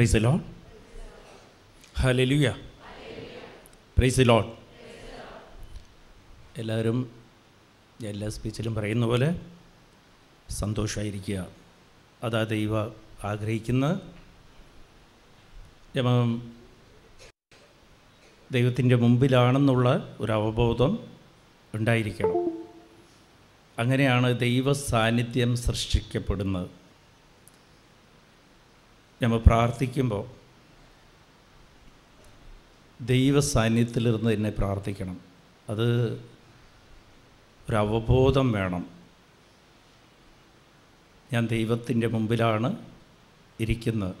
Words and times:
Praise 0.00 0.16
Lord 0.16 0.40
hallelujah 1.98 2.50
praise 3.98 4.20
Lord 4.20 4.52
എല്ലാവരും 6.56 7.10
എല്ലാ 8.06 8.28
സ്പീച്ചിലും 8.28 8.74
പറയുന്ന 8.74 9.06
പോലെ 9.06 9.40
സന്തോഷമായിരിക്കുക. 10.50 11.46
അതാ 12.22 12.44
ദൈവ 12.44 12.86
ആഗ്രഹിക്കുന്ന 13.24 14.00
ദൈവത്തിന്റെ 18.52 18.96
മുമ്പിലാണെന്നുള്ള 18.96 20.16
ഒരു 20.20 20.32
അവബോധം 20.32 20.98
ഉണ്ടായിരിക്കണം. 21.74 22.64
അങ്ങനെയാണ് 23.78 24.40
ദൈവ 24.40 24.72
സാന്നിധ്യം 24.72 25.56
സൃഷ്ടിക്കപ്പെടുന്നത്. 25.56 26.79
നമ്മൾ 29.22 29.38
പ്രാർത്ഥിക്കുമ്പോൾ 29.38 30.30
ദൈവ 33.04 33.40
സാന്നിധ്യത്തിലിരുന്ന് 33.40 34.32
തന്നെ 34.32 34.50
പ്രാർത്ഥിക്കണം. 34.50 35.20
അത് 35.68 36.12
ഒരവബോധം 37.68 38.52
വേണം. 38.52 38.86
ഞാൻ 41.32 41.46
ദൈവത്തിന്റെ 41.46 42.06
മുമ്പിലാണ് 42.06 42.76
ഇരിക്കുന്നത്. 43.60 44.14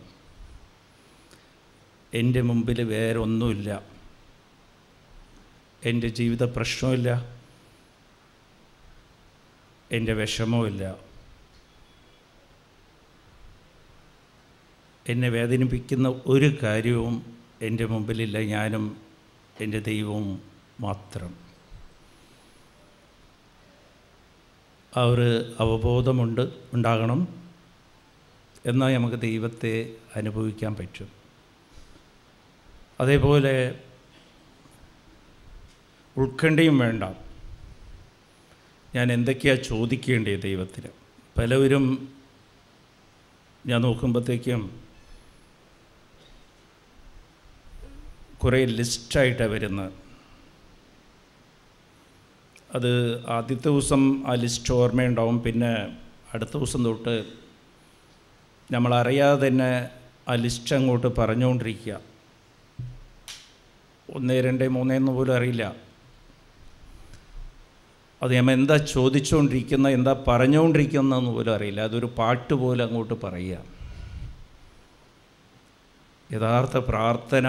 എന്റെ 2.14 2.40
മുമ്പിൽ 2.40 2.82
വേറെ 2.82 3.18
ഒന്നുമില്ല. 3.18 3.82
എന്റെ 5.84 6.08
ജീവിത 6.08 6.56
പ്രശ്നമില്ല 6.56 7.38
എന്റെ 9.92 10.12
വിഷമവുമില്ല. 10.12 11.09
എന്നെ 15.10 15.28
വേദനിപ്പിക്കുന്ന 15.28 16.08
ഒരു 16.26 16.56
കാര്യവും 16.62 17.36
എന്റെ 17.62 17.86
മുമ്പിലില്ല. 17.86 18.38
ഞാനും 18.38 18.96
എന്റെ 19.60 19.78
ദൈവവും 19.78 20.42
മാത്രം. 20.80 21.34
ആ 24.96 25.02
ഒരു 25.02 25.54
അവബോധമുണ്ട് 25.60 26.48
ഉണ്ടാകണം 26.72 27.28
എന്നാൽ 28.66 28.94
നമുക്ക് 28.94 29.20
ദൈവത്തെ 29.20 29.94
അനുഭവിക്കാൻ 30.16 30.74
പറ്റും. 30.74 31.08
അതേപോലെ 33.00 33.80
ഉൾക്കണ്ടയും 36.16 36.78
വേണ്ട. 36.78 37.04
ഞാൻ 38.94 39.12
എന്തൊക്കെയാണ് 39.12 39.64
ചോദിക്കേണ്ടത് 39.64 40.42
ദൈവത്തിന്? 40.42 40.88
പലവരും 41.38 42.08
ഞാൻ 43.66 43.80
നോക്കുമ്പോഴത്തേക്കും 43.80 44.89
കുറേ 48.44 48.64
ലിസ്റ്റായിട്ടാണ് 48.64 49.50
വരുന്നത്. 49.50 49.92
അത് 52.74 52.90
ആദ്യത്തെ 53.26 53.68
ദിവസം 53.68 54.30
ആ 54.30 54.34
ലിസ്റ്റ് 54.34 54.74
ഓർമ്മയുണ്ടാവും. 54.74 55.42
പിന്നെ 55.42 55.98
അടുത്ത 56.34 56.50
ദിവസം 56.50 56.84
തൊട്ട് 56.84 57.24
നമ്മളറിയാതെ 58.72 59.48
തന്നെ 59.48 59.88
ആ 60.28 60.34
ലിസ്റ്റ് 60.34 60.74
അങ്ങോട്ട് 60.74 61.06
പറഞ്ഞുകൊണ്ടിരിക്കുക. 61.18 62.00
ഒന്ന് 64.14 64.34
രണ്ട് 64.44 64.68
മൂന്ന് 64.68 64.94
എന്ന് 64.94 65.12
പോലും 65.12 65.34
അറിയില്ല. 65.36 65.74
അത് 68.22 68.36
നമ്മൾ 68.36 68.52
എന്താ 68.52 68.76
ചോദിച്ചുകൊണ്ടിരിക്കുന്ന 68.76 69.88
എന്താ 69.88 70.24
പറഞ്ഞുകൊണ്ടിരിക്കുന്നതെന്ന് 70.28 71.30
പോലും 71.30 71.54
അറിയില്ല. 71.54 71.80
അതൊരു 71.80 72.06
പാട്ട് 72.18 72.54
പോലെ 72.54 72.84
അങ്ങോട്ട് 72.84 73.14
പറയുക. 73.24 73.58
യഥാർത്ഥ 76.32 76.76
പ്രാർത്ഥന 76.76 77.46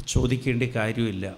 ചോദിക്കേണ്ട 0.00 0.62
കാര്യമില്ല. 0.62 1.36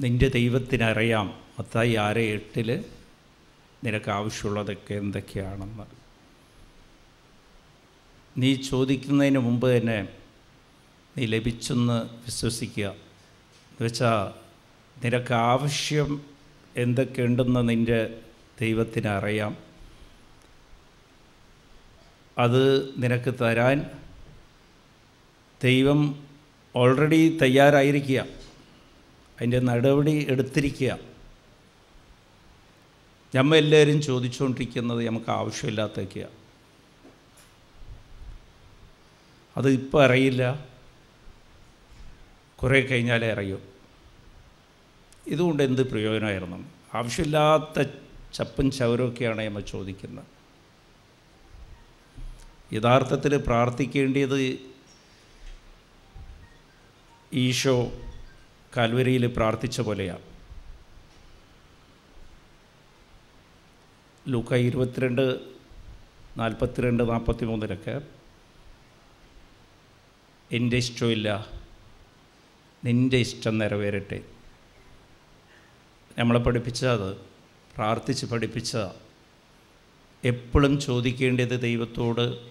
നിന്റെ 0.00 0.28
ദൈവത്തിനറിയാം 0.28 1.40
മത്തായി 1.58 1.94
ആറ് 1.94 2.18
എട്ടിൽ 2.18 2.84
നിനക്ക് 3.84 4.10
ആവശ്യമുള്ളതൊക്കെ 4.10 4.94
എന്തൊക്കെയാണെന്ന്. 4.94 5.82
നീ 8.36 8.54
ചോദിക്കുന്നതിന് 8.54 9.38
മുമ്പ് 9.38 9.76
തന്നെ 9.76 10.08
നീ 11.18 11.26
ലഭിച്ചെന്ന് 11.26 12.02
വിശ്വസിക്കുക. 12.02 12.84
എന്നുവെച്ചാൽ 12.84 14.40
നിനക്ക് 15.04 15.34
ആവശ്യം 15.34 16.22
എന്തൊക്കെയുണ്ടെന്ന് 16.76 17.68
നിന്റെ 17.68 18.20
ദൈവത്തിനറിയാം. 18.60 19.56
അത് 22.38 22.94
നിനക്ക് 23.02 23.34
തരാൻ 23.40 23.99
ദൈവം 25.62 26.26
ഓൾറെഡി 26.76 27.38
തയ്യാറായിരിക്കുക. 27.42 28.20
അതിന്റെ 29.36 29.60
നടപടി 29.60 30.26
എടുത്തിരിക്കുക. 30.30 30.98
നമ്മൾ 33.34 33.56
എല്ലാവരും 33.56 34.02
ചോദിച്ചുകൊണ്ടിരിക്കുന്നത് 34.02 35.06
നമുക്ക് 35.06 35.30
ആവശ്യമില്ലാത്തൊക്കെയാണ് 35.30 36.40
അത് 39.56 39.70
ഇപ്പോൾ 39.70 40.04
അറിയില്ല. 40.04 40.66
കുറേ 42.62 42.80
കഴിഞ്ഞാലേ 42.80 43.32
അറിയൂ. 43.32 43.60
ഇതുകൊണ്ട് 45.26 45.62
എന്ത് 45.62 45.90
പ്രയോജനമായിരുന്നു? 45.90 46.64
ആവശ്യമില്ലാത്ത 46.94 47.88
ചപ്പും 48.34 48.70
ചവരൊക്കെയാണ് 48.70 49.42
നമ്മൾ 49.42 49.60
ചോദിക്കുന്നത്. 49.60 50.24
യഥാർത്ഥത്തിൽ 52.74 53.36
പ്രാർത്ഥിക്കേണ്ടത് 53.36 54.69
ഈശോ 57.34 57.92
കാൽവരിയിൽ 58.76 59.26
പ്രാർത്ഥിച്ച 59.26 59.80
പോലെയാണ്. 59.80 60.22
ലൂക്ക 64.28 64.54
ഇരുപത്തിരണ്ട് 64.54 65.40
നാൽപ്പത്തിരണ്ട് 66.36 67.10
നാൽപ്പത്തി 67.10 67.44
മൂന്നിലൊക്കെ 67.44 68.00
എന്റെ 70.52 70.76
ഇഷ്ടമില്ല 70.76 71.46
നിന്റെ 72.84 73.16
ഇഷ്ടം 73.16 73.58
നിറവേറട്ടെ. 73.58 74.24
നമ്മളെ 76.18 76.40
പഠിപ്പിച്ച 76.40 76.84
അത് 76.84 77.16
പ്രാർത്ഥിച്ച് 77.74 78.26
പഠിപ്പിച്ച 78.26 78.76
എപ്പോഴും 80.24 80.80
ചോദിക്കേണ്ടത് 80.80 81.60
ദൈവത്തോട് 81.60 82.50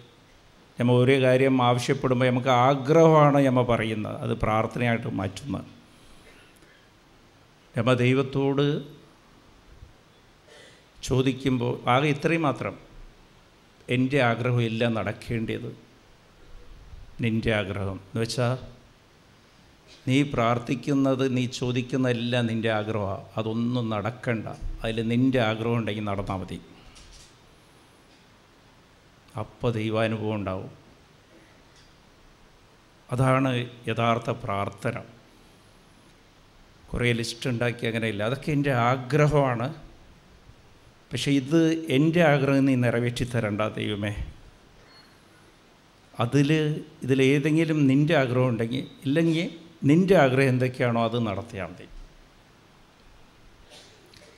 നമ്മൾ 0.80 0.94
ഒരു 0.94 1.22
കാര്യം 1.22 1.64
ആവശ്യപ്പെടുമ്പോൾ 1.64 2.26
നമുക്ക് 2.26 2.48
ആഗ്രഹമാണ് 2.48 3.46
നമ്മൾ 3.46 3.64
പറയുന്നത്. 3.64 4.18
അത് 4.18 4.30
പ്രാർത്ഥനയായിട്ട് 4.30 5.08
മാറ്റുന്നത്. 5.08 5.66
നമ്മൾ 7.78 7.94
ദൈവത്തോട് 7.94 8.84
ചോദിക്കുമ്പോൾ 11.04 11.90
ആകെ 11.90 12.08
ഇത്രയും 12.08 12.42
മാത്രം. 12.42 12.78
എന്റെ 13.90 14.22
ആഗ്രഹം 14.22 14.62
എല്ലാം 14.62 14.94
നടക്കേണ്ടത് 14.94 15.78
നിന്റെ 17.22 17.54
ആഗ്രഹം. 17.54 17.96
എന്ന് 17.96 18.22
വെച്ചാൽ 18.22 18.58
നീ 20.08 20.24
പ്രാർത്ഥിക്കുന്നത് 20.24 21.38
നീ 21.38 21.48
ചോദിക്കുന്നതെല്ലാം 21.48 22.46
നിന്റെ 22.46 22.72
ആഗ്രഹമാണ് 22.72 23.26
അതൊന്നും 23.38 23.90
നടക്കണ്ട. 23.90 24.48
അതിൽ 24.84 25.08
നിന്റെ 25.08 25.42
ആഗ്രഹം 25.42 25.76
ഉണ്ടെങ്കിൽ 25.76 26.04
നടന്നാൽ 26.04 26.38
മതി. 26.38 26.62
അപ്പോൾ 29.40 29.74
ദൈവാനുഭവം 29.74 30.36
ഉണ്ടാവും. 30.36 30.72
അതാണ് 33.12 33.70
യഥാർത്ഥ 33.88 34.30
പ്രാർത്ഥന. 34.30 35.02
കുറേ 36.94 37.12
ലിസ്റ്റ് 37.12 37.50
ഉണ്ടാക്കി 37.50 37.86
അങ്ങനെയില്ല 37.86 38.24
അതൊക്കെ 38.24 38.52
എന്റെ 38.52 38.72
ആഗ്രഹമാണ്. 38.72 39.74
പക്ഷേ 41.12 41.32
ഇത് 41.32 41.86
എന്റെ 41.90 42.24
ആഗ്രഹം 42.24 42.66
നീ 42.66 42.76
നിറവേറ്റി 42.76 43.24
തരണ്ട 43.24 43.62
ദൈവമേ. 43.62 44.34
അതിൽ 46.20 46.54
ഇതിലേതെങ്കിലും 47.04 47.88
നിന്റെ 47.88 48.18
ആഗ്രഹം 48.18 48.48
ഉണ്ടെങ്കിൽ 48.48 48.88
ഇല്ലെങ്കിൽ 49.06 49.60
നിന്റെ 49.84 50.18
ആഗ്രഹം 50.18 50.50
എന്തൊക്കെയാണോ 50.50 51.04
അത് 51.04 51.28
നടത്തിയാൽ 51.28 51.66
മതി. 51.66 51.86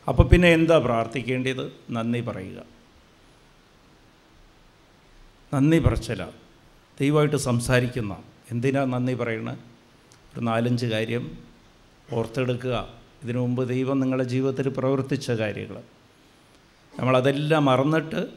അപ്പോൾ 0.07 0.27
പിന്നെ 0.27 0.53
എന്താ 0.53 0.77
പ്രാർത്ഥിക്കേണ്ടത്? 0.77 1.71
നന്ദി 1.89 2.21
പറയുക. 2.21 2.80
നന്ദി 5.53 5.79
പറച്ചില. 5.79 6.25
ദൈവമായിട്ട് 6.99 7.35
സംസാരിക്കുന്ന. 7.35 8.17
എന്തിനാ 8.51 8.85
നന്ദി 8.85 9.13
പറയണത് 9.13 9.57
ഒരു 10.33 10.39
നാലഞ്ച് 10.39 10.85
കാര്യം 10.85 11.37
ഓർത്തെടുക്കുക. 12.13 12.89
ഇതിനു 13.23 13.39
മുമ്പ് 13.39 13.69
ദൈവം 13.69 13.99
നിങ്ങളുടെ 13.99 14.23
ജീവിതത്തിൽ 14.23 14.69
പ്രവർത്തിച്ച 14.69 15.31
കാര്യങ്ങൾ. 15.31 15.83
നമ്മളതെല്ലാം 16.99 17.65
മറന്നിട്ട് 17.65 18.29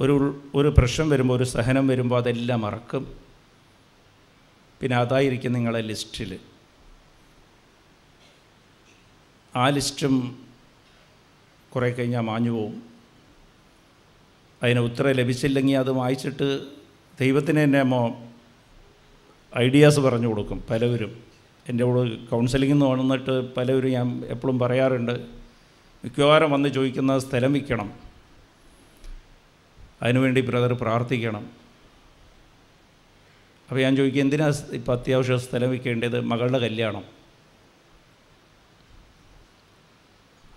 ഒരു 0.00 0.42
ഒരു 0.54 0.74
പ്രശ്നം 0.78 1.10
വരുമ്പോൾ 1.10 1.34
ഒരു 1.34 1.44
സഹനം 1.44 1.88
വരുമ്പോൾ 1.88 2.16
അതെല്ലാം 2.16 2.60
മറക്കും. 2.60 3.16
പിന്നെ 4.80 4.96
അതായിരിക്കും 4.96 5.52
നിങ്ങളെ 5.52 5.80
ലിസ്റ്റിൽ 5.80 6.38
ആ 9.56 9.68
ലിസ്റ്റും 9.68 10.44
കുറേ 11.74 11.90
കഴിഞ്ഞാൽ 11.92 12.20
മാഞ്ഞു 12.20 12.50
പോവും 12.50 12.82
അതിന് 14.62 14.80
ഉത്തരം 14.80 15.12
ലഭിച്ചില്ലെങ്കിൽ 15.12 15.76
അത് 15.76 15.90
വായിച്ചിട്ട് 15.90 16.64
ദൈവത്തിന് 17.20 17.64
തന്നെ 17.64 17.82
ഐഡിയാസ് 19.58 20.00
പറഞ്ഞു 20.00 20.28
കൊടുക്കും 20.28 20.64
പലവരും. 20.70 21.22
എന്റെ 21.68 21.84
കൂടെ 21.84 22.14
കൗൺസിലിംഗ് 22.14 22.74
എന്ന് 22.74 22.86
വന്നിട്ട് 22.86 23.54
പലവരും 23.54 23.90
ഞാൻ 23.90 24.24
എപ്പോഴും 24.24 24.58
പറയാറുണ്ട് 24.58 25.12
മിക്കവാറും 26.04 26.50
വന്ന് 26.50 26.68
ചോദിക്കുന്ന 26.68 27.18
സ്ഥലം 27.18 27.52
വിൽക്കണം. 27.52 27.92
അതിനുവേണ്ടി 30.02 30.40
ബ്രദർ 30.40 30.72
പ്രാർത്ഥിക്കണം. 30.72 31.50
അപ്പോൾ 33.68 33.80
ഞാൻ 33.80 33.96
ചോദിക്കും 33.96 34.20
എന്തിനാ 34.20 34.52
ഇപ്പോൾ 34.72 34.98
അത്യാവശ്യം 34.98 35.40
സ്ഥലം 35.40 35.70
വിൽക്കേണ്ടത്? 35.70 36.20
മകളുടെ 36.20 36.58
കല്യാണം. 36.58 37.04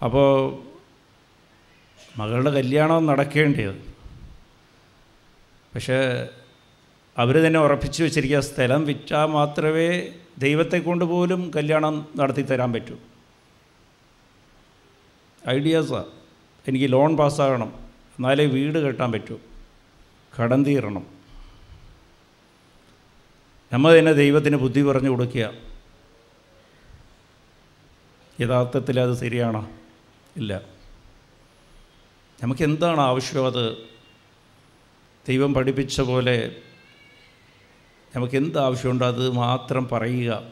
അപ്പോൾ 0.04 0.58
മകളുടെ 2.18 2.50
കല്യാണം 2.50 3.06
നടക്കേണ്ടത് 3.06 3.93
പക്ഷേ 5.76 6.28
അവർ 7.18 7.36
തന്നെ 7.36 7.60
ഉറപ്പിച്ചു 7.60 8.04
വെച്ചിരിക്കുക 8.04 8.40
സ്ഥലം 8.40 8.86
വിറ്റാൽ 8.86 9.26
മാത്രമേ 9.26 10.16
ദൈവത്തെ 10.38 10.78
കൊണ്ട് 10.78 11.06
പോലും 11.06 11.52
കല്യാണം 11.56 12.08
നടത്തി 12.16 12.42
തരാൻ 12.42 12.74
പറ്റൂ. 12.74 12.98
ഐഡിയാസാണ് 15.50 16.06
എനിക്ക് 16.68 16.92
ലോൺ 16.92 17.18
പാസ്സാകണം 17.18 17.74
എന്നാലേ 18.20 18.46
വീട് 18.46 18.80
കെട്ടാൻ 18.80 19.12
പറ്റൂ. 19.12 19.40
കടം 20.42 20.66
തീരണം. 20.66 21.06
നമ്മൾ 23.74 24.00
തന്നെ 24.00 24.14
ദൈവത്തിന് 24.14 24.56
ബുദ്ധി 24.56 24.82
പറഞ്ഞു 24.82 25.10
കൊടുക്കുക. 25.10 25.54
യഥാർത്ഥത്തിൽ 28.42 29.00
അത് 29.00 29.18
ശരിയാണോ? 29.18 29.70
ഇല്ല. 30.38 30.62
നമുക്ക് 32.44 32.64
എന്താണ് 32.64 33.02
ആവശ്യം? 33.02 33.46
അത് 33.46 33.93
ദൈവം 35.28 35.54
പഠിപ്പിച്ച 35.54 36.02
പോലെ 36.02 36.56
നമുക്ക് 38.16 38.36
എന്ത് 38.36 38.60
ആവശ്യമുണ്ടോ 38.60 39.08
അത് 39.08 39.30
മാത്രം 39.30 39.88
പറയുക. 39.88 40.44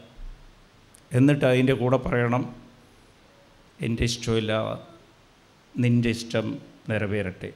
എന്നിട്ട് 1.14 1.46
അതിന്റെ 1.46 1.74
കൂടെ 1.74 1.98
പറയണം 1.98 2.56
എന്റെ 3.82 4.04
ഇഷ്ടമില്ല 4.04 4.80
നിന്റെ 5.78 6.10
ഇഷ്ടം 6.10 6.60
നിറവേറട്ടെ. 6.90 7.54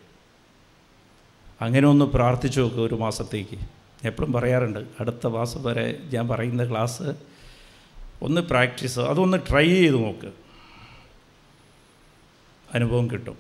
അങ്ങനെ 1.62 1.88
ഒന്ന് 1.88 2.06
പ്രാർത്ഥിച്ചു 2.06 2.62
നോക്കുക 2.62 2.81
ഒരു 2.81 2.95
മാസത്തേക്ക്. 2.95 3.59
എപ്പോഴും 4.07 4.33
പറയാറുണ്ട് 4.33 4.79
അടുത്ത 5.00 5.27
മാസം 5.27 5.63
വരെ 5.63 6.00
ഞാൻ 6.13 6.27
പറയുന്ന 6.27 6.69
ക്ലാസ് 6.69 7.03
ഒന്ന് 8.21 8.41
പ്രാക്ടീസ് 8.41 9.00
അതൊന്ന് 9.00 9.38
ട്രൈ 9.50 9.68
ചെയ്ത് 9.68 9.95
നോക്ക്. 9.95 10.33
അനുഭവം 12.73 13.09
കിട്ടും. 13.09 13.38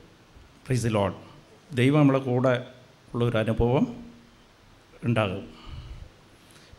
പ്രീസ് 0.65 0.87
ലോഡ് 0.87 1.13
ദൈവം 1.73 1.99
നമ്മളെ 1.99 2.19
കൂടെ 2.19 2.67
ഉള്ളൊരു 3.15 3.37
അനുഭവം 3.37 3.85
ഉണ്ടാകും. 5.03 5.43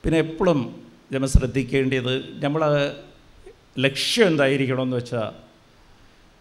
പിന്നെ 0.03 0.19
എപ്പോഴും 0.27 0.61
നമ്മൾ 1.12 1.29
ശ്രദ്ധിക്കേണ്ടത് 1.35 2.12
നമ്മൾ 2.44 2.62
ലക്ഷ്യം 3.87 4.27
എന്തായിരിക്കണമെന്ന് 4.27 4.97
വെച്ചാൽ 4.97 5.29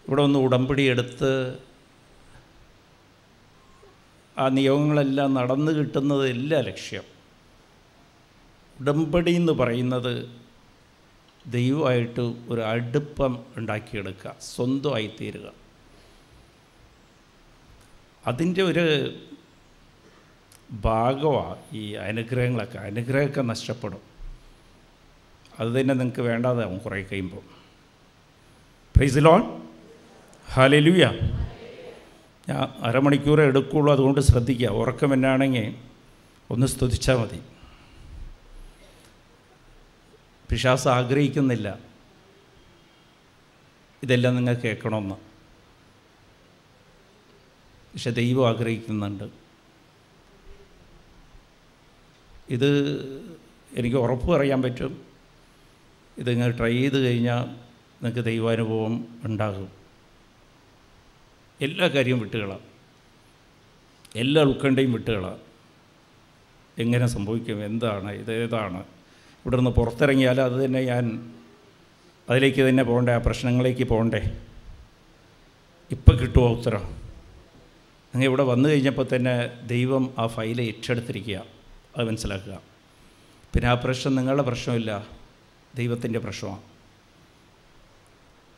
ഇവിടെ 0.06 0.22
ഒന്ന് 0.22 0.40
ഉടമ്പടി 0.40 0.84
എടുത്ത് 0.94 1.32
ആ 4.38 4.46
നിയമങ്ങളെല്ലാം 4.58 5.30
നടന്നു 5.34 5.72
കിട്ടുന്നതല്ല 5.72 6.60
ലക്ഷ്യം. 6.70 7.06
ഉടമ്പടി 8.80 9.34
എന്ന് 9.42 9.54
പറയുന്നത് 9.54 10.14
ദൈവമായിട്ട് 11.46 12.24
ഒരു 12.50 12.62
അടുപ്പം 12.72 13.34
ഉണ്ടാക്കിയെടുക്കുക 13.58 14.32
സ്വന്തമായി 14.54 15.08
തീരുക 15.22 15.48
അതിന്റെ 18.28 18.64
ഒരു 18.64 18.86
ഭാഗമാണ് 20.72 21.56
ഈ 21.74 21.94
അനുഗ്രഹങ്ങളൊക്കെ 21.94 22.78
അനുഗ്രഹമൊക്കെ 22.78 23.42
നഷ്ടപ്പെടും. 23.42 24.02
അത് 25.60 25.68
തന്നെ 25.68 25.94
നിങ്ങൾക്ക് 25.94 26.22
വേണ്ടാതാവും 26.22 26.78
കുറേ 26.78 27.04
കഴിയുമ്പോൾ 27.04 27.42
പ്രൈസ് 28.96 29.16
ലോൺ 29.18 29.68
ഹാലലുയ 30.54 31.06
ഞാൻ 32.50 32.84
അരമണിക്കൂറേ 32.84 33.44
എടുക്കുള്ളൂ 33.44 33.94
അതുകൊണ്ട് 33.94 34.22
ശ്രദ്ധിക്കുക. 34.22 34.68
ഉറക്കം 34.68 35.14
എന്നാണെങ്കിൽ 35.14 35.76
ഒന്ന് 36.50 36.68
സ്തുതിച്ചാൽ 36.68 37.16
മതി. 37.16 37.42
പിശാസ് 40.50 40.88
ആഗ്രഹിക്കുന്നില്ല. 40.88 41.80
ഇതെല്ലാം 44.04 44.36
നിങ്ങൾ 44.36 44.54
കേൾക്കണമെന്ന്. 44.54 45.16
പക്ഷെ 47.94 48.12
ദൈവം 48.12 48.50
ആഗ്രഹിക്കുന്നുണ്ട്. 48.50 49.45
ഇത് 52.50 52.70
എനിക്ക് 53.76 53.98
ഉറപ്പ് 53.98 54.28
പറയാൻ 54.28 54.62
പറ്റും. 54.62 55.02
ഇത് 56.18 56.30
നിങ്ങൾ 56.30 56.52
ട്രൈ 56.52 56.74
ചെയ്ത് 56.74 57.00
കഴിഞ്ഞാൽ 57.06 57.44
നിങ്ങൾക്ക് 58.02 58.26
ദൈവാനുഭവം 58.26 59.08
ഉണ്ടാകും. 59.24 59.70
എല്ലാ 61.62 61.88
കാര്യവും 61.88 62.20
വിട്ടുകളാണ് 62.20 62.60
എല്ലാ 64.16 64.42
ഉൾക്കണ്ടയും 64.42 64.94
വിട്ടുകളാണ് 64.94 65.40
എങ്ങനെ 66.78 67.08
സംഭവിക്കും 67.08 67.66
എന്താണ് 67.66 68.12
ഇതേതാണ് 68.12 68.84
ഇവിടെ 69.46 69.56
നിന്ന് 69.56 69.72
പുറത്തിറങ്ങിയാൽ 69.72 70.42
അത് 70.42 70.66
തന്നെ 70.66 70.82
ഞാൻ 70.82 71.34
അതിലേക്ക് 72.30 72.70
തന്നെ 72.70 72.84
പോകണ്ടേ 72.84 73.12
ആ 73.12 73.18
പ്രശ്നങ്ങളിലേക്ക് 73.18 73.84
പോകണ്ടേ? 73.84 74.40
ഇപ്പം 75.92 76.20
കിട്ടുമോ 76.20 76.58
ഉത്തരം? 76.58 76.82
അങ്ങനെ 78.14 78.26
ഇവിടെ 78.26 78.44
വന്നു 78.44 78.70
കഴിഞ്ഞപ്പോൾ 78.70 79.08
തന്നെ 79.16 79.50
ദൈവം 79.68 80.14
ആ 80.18 80.28
ഫയൽ 80.28 80.62
ഏറ്റെടുത്തിരിക്കുക 80.62 81.55
അത് 81.98 82.08
മനസ്സിലാക്കുക. 82.08 82.62
പിന്നെ 83.54 83.70
ആ 83.70 83.74
പ്രശ്നം 83.74 84.16
നിങ്ങളുടെ 84.16 84.44
പ്രശ്നമില്ല. 84.44 85.08
ദൈവത്തിന്റെ 85.76 86.20
പ്രശ്നമാണ്. 86.20 86.62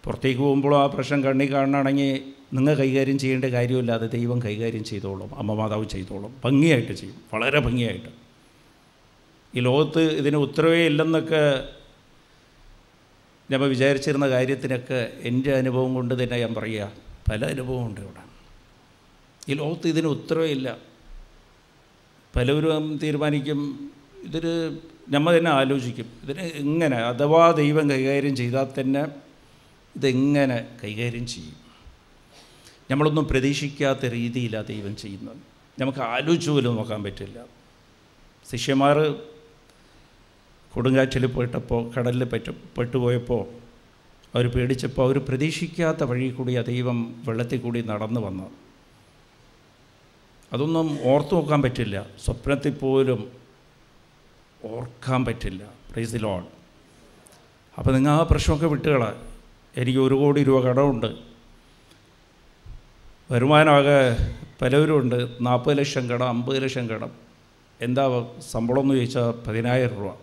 പുറത്തേക്ക് 0.04 0.40
പോകുമ്പോഴും 0.40 0.82
ആ 0.82 0.86
പ്രശ്നം 0.86 1.24
കണ്ണി 1.24 1.54
കാണണമെങ്കിൽ 1.54 2.34
നിങ്ങൾ 2.54 2.74
കൈകാര്യം 2.74 3.20
ചെയ്യേണ്ട 3.20 3.46
കാര്യമില്ല 3.46 3.92
അത് 3.92 4.12
ദൈവം 4.12 4.44
കൈകാര്യം 4.44 4.84
ചെയ്തോളും. 4.84 5.38
അമ്മ 5.38 5.54
മാതാവ് 5.54 5.90
ചെയ്തോളും. 5.90 6.36
ഭംഗിയായിട്ട് 6.46 6.94
ചെയ്യും. 6.94 7.16
വളരെ 7.34 7.60
ഭംഗിയായിട്ട്. 7.60 8.10
ഈ 9.56 9.60
ലോകത്ത് 9.60 10.02
ഇതിന് 10.02 10.38
ഉത്തരവേ 10.38 10.86
ഇല്ലെന്നൊക്കെ 10.86 11.70
നമ്മൾ 13.52 13.68
വിചാരിച്ചിരുന്ന 13.68 14.30
കാര്യത്തിനൊക്കെ 14.30 15.14
എന്റെ 15.20 15.56
അനുഭവം 15.56 15.94
കൊണ്ട് 15.94 16.24
തന്നെ 16.24 16.40
ഞാൻ 16.40 16.54
പറയുക. 16.54 16.92
പല 17.32 17.46
അനുഭവമുണ്ട് 17.46 18.02
ഇവിടെ. 18.02 18.28
ഈ 19.52 19.56
ലോകത്ത് 19.56 19.88
ഇതിന് 19.88 20.08
ഉത്തരവേ 20.08 20.48
ഇല്ല. 20.48 20.87
പലവരും 22.38 23.00
തീരുമാനിക്കും. 23.04 23.92
ഇതൊരു 24.24 24.78
നമ്മൾ 25.10 25.38
തന്നെ 25.38 25.52
ആലോചിക്കും. 25.52 26.06
ഇതിന് 26.24 26.42
എങ്ങനെ 26.42 26.98
അഥവാ 26.98 27.52
ദൈവം 27.52 27.90
കൈകാര്യം 27.90 28.36
ചെയ്താൽ 28.36 28.82
തന്നെ 28.82 29.06
ഇതെങ്ങനെ 29.96 30.68
കൈകാര്യം 30.84 31.28
ചെയ്യും? 31.28 31.56
നമ്മളൊന്നും 32.92 33.28
പ്രതീക്ഷിക്കാത്ത 33.28 34.06
രീതിയിലാണ് 34.06 34.68
ദൈവം 34.68 34.96
ചെയ്യുന്നത്. 34.96 35.38
നമുക്ക് 35.82 36.00
ആലോചിച്ച് 36.00 36.50
പോലും 36.50 36.76
നോക്കാൻ 36.76 37.04
പറ്റില്ല. 37.04 37.46
ശിഷ്യന്മാർ 38.52 39.16
കൊടുങ്കാറ്റിൽ 40.74 41.26
പോയിട്ടപ്പോൾ 41.26 41.92
കടലിൽ 41.94 42.24
പറ്റ 42.24 42.50
പെട്ടുപോയപ്പോൾ 42.50 43.48
അവർ 44.36 44.48
പേടിച്ചപ്പോൾ 44.48 45.06
അവർ 45.06 45.18
പ്രതീക്ഷിക്കാത്ത 45.20 46.04
വഴി 46.04 46.30
കൂടി 46.30 46.62
ദൈവം 46.62 47.24
വെള്ളത്തിൽ 47.28 47.60
കൂടി 47.60 47.82
നടന്നു 47.82 48.20
വന്നു. 48.20 48.67
അതൊന്നും 50.54 51.00
ഓർത്തു 51.04 51.36
നോക്കാൻ 51.36 51.62
പറ്റില്ല. 51.62 52.06
സ്വപ്നത്തിൽ 52.26 52.72
പോലും 52.72 53.32
ഓർക്കാൻ 54.66 55.26
പറ്റില്ല. 55.26 55.64
പ്രൈസ് 55.92 56.16
ലോൺ 56.16 56.46
അപ്പോൾ 57.78 57.92
നിങ്ങൾ 57.92 58.12
ആ 58.12 58.28
പ്രശ്നമൊക്കെ 58.32 58.68
വിട്ടുകള. 58.68 59.14
എനിക്ക് 59.78 60.00
ഒരു 60.00 60.16
കോടി 60.16 60.44
രൂപ 60.44 60.64
കടമുണ്ട്. 60.64 61.08
വരുമാനമാകെ 63.32 64.34
പലവരുമുണ്ട്. 64.62 65.38
നാൽപ്പത് 65.42 65.78
ലക്ഷം 65.78 66.10
കടം 66.10 66.28
അമ്പത് 66.28 66.64
ലക്ഷം 66.64 66.90
കടം. 66.90 67.12
എന്താ 67.82 68.28
ശമ്പളം 68.52 68.82
എന്ന് 68.82 68.94
ചോദിച്ചാൽ 68.94 69.32
പതിനായിരം 69.32 69.96
രൂപ. 69.96 70.16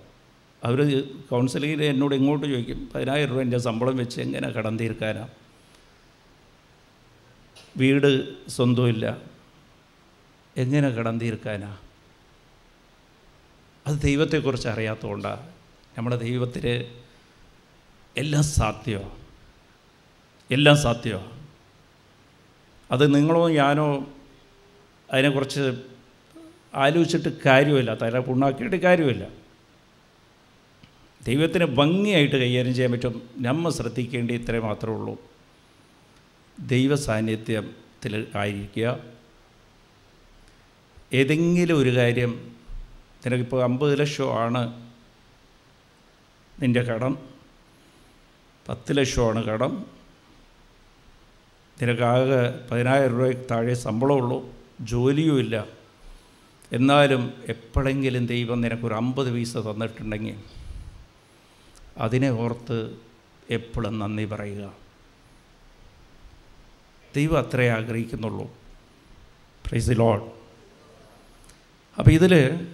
അവർ 0.64 1.08
കൗൺസിലിങ്ങിൽ 1.30 1.84
എന്നോട് 1.84 2.14
ഇങ്ങോട്ട് 2.14 2.46
ചോദിക്കും 2.46 2.88
പതിനായിരം 2.94 3.30
രൂപ 3.30 3.40
എന്റെ 3.40 3.58
ശമ്പളം 3.58 3.96
വെച്ച് 3.96 4.20
എങ്ങനെ 4.20 4.48
കടം 4.48 4.78
തീർക്കാനാണ് 4.78 5.28
വീട് 7.76 8.28
സ്വന്തമില്ല. 8.50 9.33
എങ്ങനെ 10.56 10.88
കടം 10.88 11.20
തീർക്കാനാ 11.20 11.76
അത് 13.86 14.00
ദൈവത്തെക്കുറിച്ച് 14.00 14.68
അറിയാത്തതുകൊണ്ടാണ് 14.68 15.52
നമ്മുടെ 15.98 16.16
ദൈവത്തിന് 16.16 17.00
എല്ലാം 18.16 18.42
സാധ്യമാണ് 18.42 19.10
എല്ലാം 20.50 20.76
സാധ്യമാണ് 20.76 21.48
അത് 22.90 23.14
നിങ്ങളോ 23.14 23.50
ഞാനോ 23.50 24.08
അതിനെക്കുറിച്ച് 25.10 25.82
ആലോചിച്ചിട്ട് 26.74 27.42
കാര്യമില്ല 27.46 27.94
തല 27.94 28.18
പുണ്ണാക്കിയിട്ട് 28.18 28.76
കാര്യമില്ല. 28.76 29.28
ദൈവത്തിന് 31.24 31.64
ഭംഗിയായിട്ട് 31.64 32.36
കൈകാര്യം 32.36 32.74
ചെയ്യാൻ 32.74 32.92
പറ്റും. 32.92 33.30
നമ്മൾ 33.38 33.70
ശ്രദ്ധിക്കേണ്ടി 33.70 34.34
ഇത്രേ 34.34 34.58
മാത്രമേ 34.58 34.94
ഉള്ളൂ. 34.94 35.18
ദൈവ 36.60 36.96
സാന്നിധ്യത്തിൽ 36.96 38.26
ആയിരിക്കുക. 38.36 39.13
ഏതെങ്കിലും 41.14 41.78
ഒരു 41.78 41.96
കാര്യം 41.96 42.56
നിനക്കിപ്പോൾ 43.26 43.62
അമ്പത് 43.62 44.00
ലക്ഷമാണ് 44.00 44.90
നിന്റെ 46.62 46.82
കടം 46.82 47.18
പത്ത് 48.68 48.96
ലക്ഷമാണ് 48.96 49.44
കടം 49.44 49.86
നിനക്കാകെ 51.82 52.68
പതിനായിരം 52.70 53.18
രൂപയ്ക്ക് 53.18 53.42
താഴെ 53.50 53.74
ശമ്പളമുള്ളൂ 53.74 54.52
ജോലിയുമില്ല 54.80 55.66
എന്നാലും 56.72 57.32
എപ്പോഴെങ്കിലും 57.48 58.26
ദൈവം 58.26 58.60
നിനക്കൊരു 58.60 58.94
അമ്പത് 58.94 59.32
പൈസ 59.32 59.56
തന്നിട്ടുണ്ടെങ്കിൽ 59.56 60.36
അതിനെ 61.98 62.30
ഓർത്ത് 62.30 62.96
എപ്പോഴും 63.50 63.98
നന്ദി 63.98 64.24
പറയുക. 64.24 64.72
ദൈവം 67.16 67.38
അത്രേ 67.38 67.70
ആഗ്രഹിക്കുന്നുള്ളൂ. 67.70 68.46
പ്രൈസ് 69.68 69.90
ലോഡ് 69.90 70.33
അപ്പോൾ 71.98 72.10
ഇതിൽ 72.10 72.66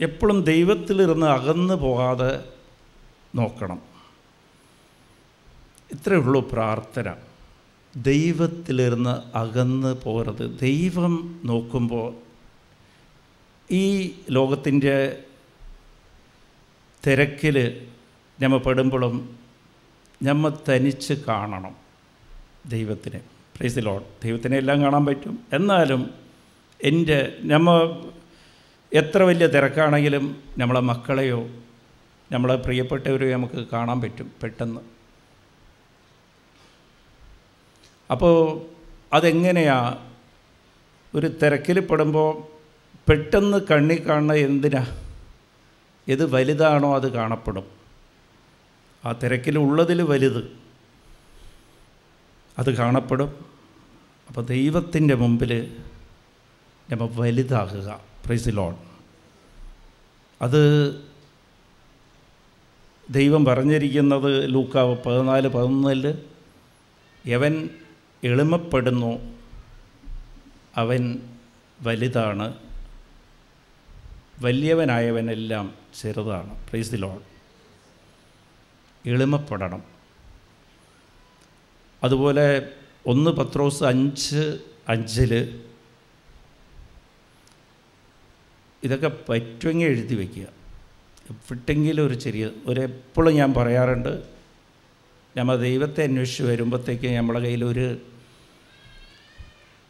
എപ്പോഴും 0.00 0.42
ദൈവത്തിലിരുന്ന് 0.42 1.26
അകന്നു 1.26 1.74
പോകാതെ 1.74 2.52
നോക്കണം. 3.34 3.82
ഇത്രയേ 5.92 6.20
ഉള്ളൂ 6.20 6.40
പ്രാർത്ഥന. 6.40 7.14
ദൈവത്തിലിരുന്ന് 7.96 9.36
അകന്ന് 9.36 9.94
പോകരുത്. 9.94 10.58
ദൈവം 10.60 11.40
നോക്കുമ്പോൾ 11.44 12.14
ഈ 13.70 14.14
ലോകത്തിന്റെ 14.30 15.22
തിരക്കിൽ 17.06 17.86
നമ്മൾ 18.42 18.58
പെടുമ്പോഴും 18.58 19.38
നമ്മൾ 20.22 20.58
തനിച്ച് 20.68 21.14
കാണണം 21.14 21.76
ദൈവത്തിനെ. 22.66 23.20
പ്രൈസ് 23.56 23.78
ലോഡ് 23.78 24.02
ദൈവത്തിനെ 24.24 24.56
എല്ലാം 24.56 24.82
കാണാൻ 24.82 25.06
പറ്റും. 25.06 25.38
എന്നാലും 25.52 26.21
എന്റെ 26.82 27.36
നമ്മൾ 27.40 28.04
എത്ര 28.92 29.22
വലിയ 29.22 29.46
തിരക്കാണെങ്കിലും 29.46 30.42
നമ്മളെ 30.58 30.80
മക്കളെയോ 30.80 31.48
നമ്മളെ 32.32 32.56
പ്രിയപ്പെട്ടവരെയോ 32.56 33.32
നമുക്ക് 33.32 33.66
കാണാൻ 33.72 34.00
പറ്റും 34.00 34.32
പെട്ടെന്ന്. 34.42 34.80
അപ്പോൾ 38.10 38.62
അതെങ്ങനെയാ 39.12 39.96
ഒരു 41.14 41.26
തിരക്കിൽ 41.26 41.80
പെടുമ്പോൾ 41.80 42.42
പെട്ടെന്ന് 43.08 43.58
കണ്ണി 43.70 43.94
കാണുന്ന 43.94 44.32
എന്തിനാ? 44.32 44.98
ഇത് 46.08 46.30
വലുതാണോ 46.30 46.94
അത് 46.94 47.12
കാണപ്പെടും. 47.12 47.64
ആ 49.04 49.12
തിരക്കിലുള്ളതിൽ 49.12 50.02
വലുത് 50.02 50.56
അത് 52.58 52.76
കാണപ്പെടും. 52.76 53.44
അപ്പോൾ 54.28 54.44
ദൈവത്തിന്റെ 54.46 55.14
മുമ്പിൽ 55.14 55.76
നമ്മൾ 56.92 57.08
വലുതാകുക. 57.12 58.00
പ്രൈസ് 58.26 58.48
ലോൺ 58.48 58.76
അത് 60.42 60.94
ദൈവം 63.10 63.44
പറഞ്ഞിരിക്കുന്നത് 63.44 64.54
ലൂക്കാവ് 64.54 64.96
പതിനാല് 65.06 65.48
പതിനൊന്നിൽ 65.48 66.18
യവൻ 67.26 67.70
എളിമപ്പെടുന്നു 68.24 69.38
അവൻ 70.76 71.22
വലുതാണ് 71.82 72.54
വലിയവനായവനെല്ലാം 74.40 75.74
ചെറുതാണ്. 76.00 76.68
പ്രൈസ് 76.68 76.92
ലോൺ 76.94 77.20
എളിമപ്പെടണം. 79.06 79.82
അതുപോലെ 82.04 82.68
ഒന്ന് 83.06 83.30
പത്രോസ് 83.30 83.84
അഞ്ച് 83.84 84.58
അഞ്ചിൽ 84.88 85.62
ഇതൊക്കെ 88.84 89.10
പറ്റുമെങ്കിൽ 89.28 89.86
എഴുതി 89.86 90.14
വയ്ക്കുക 90.14 90.46
എപ്പോഴെങ്കിലും 91.30 92.06
ഒരു 92.06 92.14
ചെറിയ 92.14 92.50
ഒരെപ്പോഴും 92.66 93.34
ഞാൻ 93.34 93.54
പറയാറുണ്ട് 93.54 94.22
നമ്മൾ 95.36 95.56
ദൈവത്തെ 95.56 96.04
അന്വേഷിച്ച് 96.04 96.42
വരുമ്പോഴത്തേക്ക് 96.42 97.16
നമ്മളെ 97.16 97.40
കയ്യിൽ 97.40 97.64
ഒരു 97.64 97.98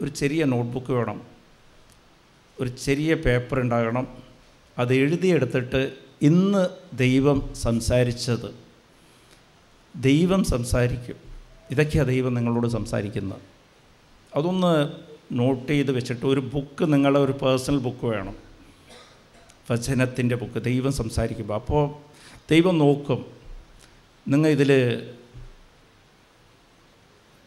ഒരു 0.02 0.11
ചെറിയ 0.11 0.44
നോട്ട്ബുക്ക് 0.44 0.92
വേണം. 0.92 1.22
ഒരു 2.61 2.68
ചെറിയ 2.68 3.14
പേപ്പർ 3.14 3.61
ഉണ്ടാകണം. 3.61 4.06
അത് 4.78 4.94
എഴുതിയെടുത്തിട്ട് 4.94 5.92
ഇന്ന് 6.22 6.68
ദൈവം 6.96 7.54
സംസാരിച്ചത്. 7.54 8.54
ദൈവം 9.96 10.44
സംസാരിക്കും. 10.44 11.16
ഇതൊക്കെയാണ് 11.70 12.08
ദൈവം 12.08 12.34
നിങ്ങളോട് 12.34 12.68
സംസാരിക്കുന്നത്. 12.68 13.42
അതൊന്ന് 14.34 14.92
നോട്ട് 15.32 15.68
ചെയ്ത് 15.68 15.92
വെച്ചിട്ട് 15.92 16.26
ഒരു 16.26 16.40
ബുക്ക് 16.40 16.92
നിങ്ങളുടെ 16.92 17.18
ഒരു 17.18 17.32
പേഴ്സണൽ 17.32 17.78
ബുക്ക് 17.78 18.06
വേണം. 18.06 18.51
വചനത്തിന്റെ 19.71 20.37
ബുക്ക് 20.37 20.62
ദൈവം 20.62 20.92
സംസാരിക്കുമ്പോൾ. 20.92 21.54
അപ്പോൾ 21.54 21.95
ദൈവം 22.50 22.78
നോക്കും. 22.78 23.26
നിങ്ങൾ 24.28 24.49
ഇതിൽ 24.49 25.02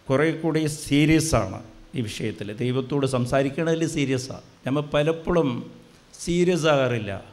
കുറേ 0.09 0.31
കൂടി 0.31 0.67
ആണ് 1.35 1.63
ഈ 1.95 2.01
വിഷയത്തിൽ. 2.01 2.57
ദൈവത്തോട് 2.57 3.05
സംസാരിക്കണതിൽ 3.05 3.87
സീരിയസാണ് 3.87 4.41
നമ്മൾ 4.67 4.81
പലപ്പോഴും 4.81 5.71
സീരിയസ് 6.23 6.65
ആകാറില്ല. 6.65 7.23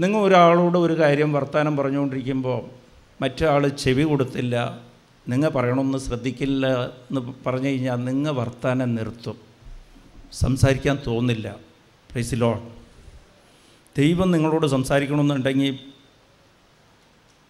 നിങ്ങൾ 0.00 0.18
ഒരാളോട് 0.18 0.78
ഒരു 0.78 0.98
കാര്യം 0.98 1.32
വർത്തമാനം 1.32 1.76
പറഞ്ഞുകൊണ്ടിരിക്കുമ്പോൾ 1.76 2.70
മറ്റൊരാൾ 3.22 3.68
ചെവി 3.68 4.02
കൊടുത്തില്ല 4.02 4.82
നിങ്ങൾ 5.28 5.48
പറയണമെന്ന് 5.48 5.98
ശ്രദ്ധിക്കില്ല 5.98 6.86
എന്ന് 6.86 7.32
പറഞ്ഞു 7.46 7.68
കഴിഞ്ഞാൽ 7.68 7.96
നിങ്ങൾ 7.96 8.30
വർത്തമാനം 8.30 8.94
നിർത്തും. 8.94 9.36
സംസാരിക്കാൻ 10.32 10.98
തോന്നില്ല. 11.06 11.56
പ്രൈസ് 12.12 12.34
ലോൺ 12.34 12.81
ദൈവം 13.98 14.30
നിങ്ങളോട് 14.30 14.66
സംസാരിക്കണമെന്നുണ്ടെങ്കിൽ 14.66 15.78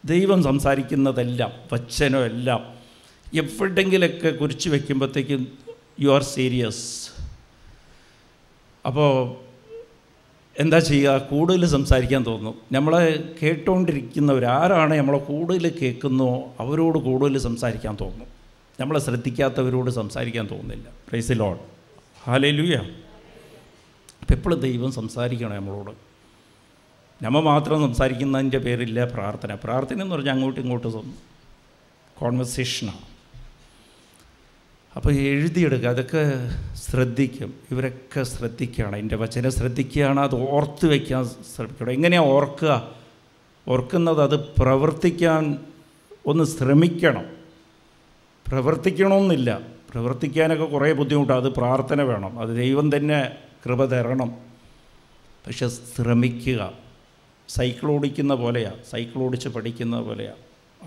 ദൈവം 0.04 0.42
സംസാരിക്കുന്നതെല്ലാം 0.42 1.52
വച്ചനോ 1.72 2.20
എല്ലാം 2.24 2.74
എവിടെങ്കിലൊക്കെ 3.34 4.30
കുറിച്ച് 4.30 4.70
വയ്ക്കുമ്പോഴത്തേക്കും 4.70 5.58
യു 6.00 6.08
ആർ 6.08 6.22
സീരിയസ് 6.22 7.10
അപ്പോൾ 8.86 9.36
എന്താ 10.58 10.78
ചെയ്യുക? 10.78 11.18
കൂടുതൽ 11.18 11.66
സംസാരിക്കാൻ 11.66 12.24
തോന്നും. 12.26 12.54
നമ്മളെ 12.72 13.34
കേട്ടുകൊണ്ടിരിക്കുന്നവർ 13.42 14.44
ആരാണ് 14.44 14.94
നമ്മളെ 14.94 15.18
കൂടുതൽ 15.18 15.78
കേൾക്കുന്നോ 15.82 16.54
അവരോട് 16.60 16.98
കൂടുതൽ 16.98 17.38
സംസാരിക്കാൻ 17.38 17.96
തോന്നും. 18.00 18.26
നമ്മളെ 18.80 19.00
ശ്രദ്ധിക്കാത്തവരോട് 19.00 19.90
സംസാരിക്കാൻ 19.90 20.50
തോന്നുന്നില്ല 20.50 20.88
പ്രൈസ് 21.08 21.32
ലോൺ 21.32 21.56
ഹാലേ 22.24 22.50
ലൂയ 22.50 22.76
അപ്പോൾ 24.20 24.34
എപ്പോഴും 24.34 24.60
ദൈവം 24.60 24.92
സംസാരിക്കണം 24.92 25.56
നമ്മളോട്. 25.56 26.11
നമ്മ 27.22 27.40
മാത്രം 27.40 27.80
സംസാരിക്കുന്നതിന്റെ 27.80 28.58
പേരില്ല 28.58 29.04
പ്രാർത്ഥന. 29.04 29.54
പ്രാർത്ഥന 29.54 30.02
എന്ന് 30.02 30.14
പറഞ്ഞാൽ 30.14 30.32
അങ്ങോട്ടും 30.32 30.60
ഇങ്ങോട്ടും 30.60 31.14
കോൺവെർസേഷനാണ് 32.18 33.12
അപ്പോൾ 34.96 35.12
എഴുതിയെടുക്കുക 35.12 35.88
അതൊക്കെ 35.88 36.32
ശ്രദ്ധിക്കും. 36.74 37.54
ഇവരൊക്കെ 37.70 38.22
ശ്രദ്ധിക്കുകയാണ് 38.22 38.96
എന്റെ 38.96 39.16
വചനം 39.16 39.50
ശ്രദ്ധിക്കുകയാണ് 39.50 40.20
അത് 40.20 40.34
ഓർത്ത് 40.34 40.86
വയ്ക്കാൻ 40.86 41.24
ശ്രമിക്കണം. 41.24 41.90
എങ്ങനെയാണ് 41.90 42.26
ഓർക്കുക? 42.26 42.88
ഓർക്കുന്നത് 43.68 44.22
അത് 44.22 44.40
പ്രവർത്തിക്കാൻ 44.40 45.58
ഒന്ന് 46.26 46.44
ശ്രമിക്കണം. 46.44 47.24
പ്രവർത്തിക്കണമെന്നില്ല. 48.48 49.60
പ്രവർത്തിക്കാനൊക്കെ 49.90 50.64
കുറേ 50.64 50.92
ബുദ്ധിമുട്ടാണ് 50.92 51.44
അത് 51.44 51.52
പ്രാർത്ഥന 51.52 52.02
വേണം. 52.02 52.40
അത് 52.40 52.56
ദൈവം 52.56 52.96
തന്നെ 52.96 53.36
കൃപ 53.66 53.84
തരണം. 53.84 54.28
പക്ഷെ 55.46 55.68
ശ്രമിക്കുക. 55.68 56.82
സൈക്കിൾ 57.52 57.90
ഓടിക്കുന്ന 57.90 58.34
പോലെയാണ് 58.34 58.84
സൈക്കിൾ 58.90 59.18
ഓടിച്ച് 59.18 59.48
പഠിക്കുന്ന 59.48 60.00
പോലെയാണ് 60.00 60.36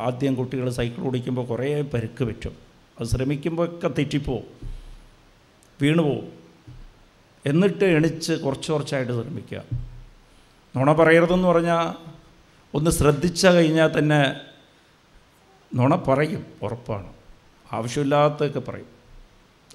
ആദ്യം 0.01 0.35
കുട്ടികൾ 0.35 0.69
സൈക്കിൾ 0.69 1.05
ഓടിക്കുമ്പോൾ 1.05 1.45
കുറേ 1.45 1.81
പരുക്ക് 1.81 2.23
പറ്റും 2.23 2.55
അത് 2.99 3.07
ശ്രമിക്കുമ്പോൾ 3.07 3.69
ഒക്കെ 3.69 3.87
തെറ്റിപ്പോവും 3.87 4.43
വീണുപോവും 5.81 6.31
എന്നിട്ട് 7.45 7.85
എണിച്ച് 7.85 8.33
കുറച്ച് 8.33 8.71
കുറച്ചായിട്ട് 8.71 9.11
ശ്രമിക്കുക. 9.11 9.63
നുണ 10.77 10.93
പറയരുതെന്ന് 10.93 11.47
പറഞ്ഞാൽ 11.47 11.93
ഒന്ന് 12.73 12.91
ശ്രദ്ധിച്ച 12.91 13.47
കഴിഞ്ഞാൽ 13.47 13.99
തന്നെ 13.99 14.41
നുണ 15.75 15.95
പറയും 15.95 16.45
ഉറപ്പാണ്. 16.61 17.13
ആവശ്യമില്ലാത്തതൊക്കെ 17.73 18.59
പറയും. 18.59 18.87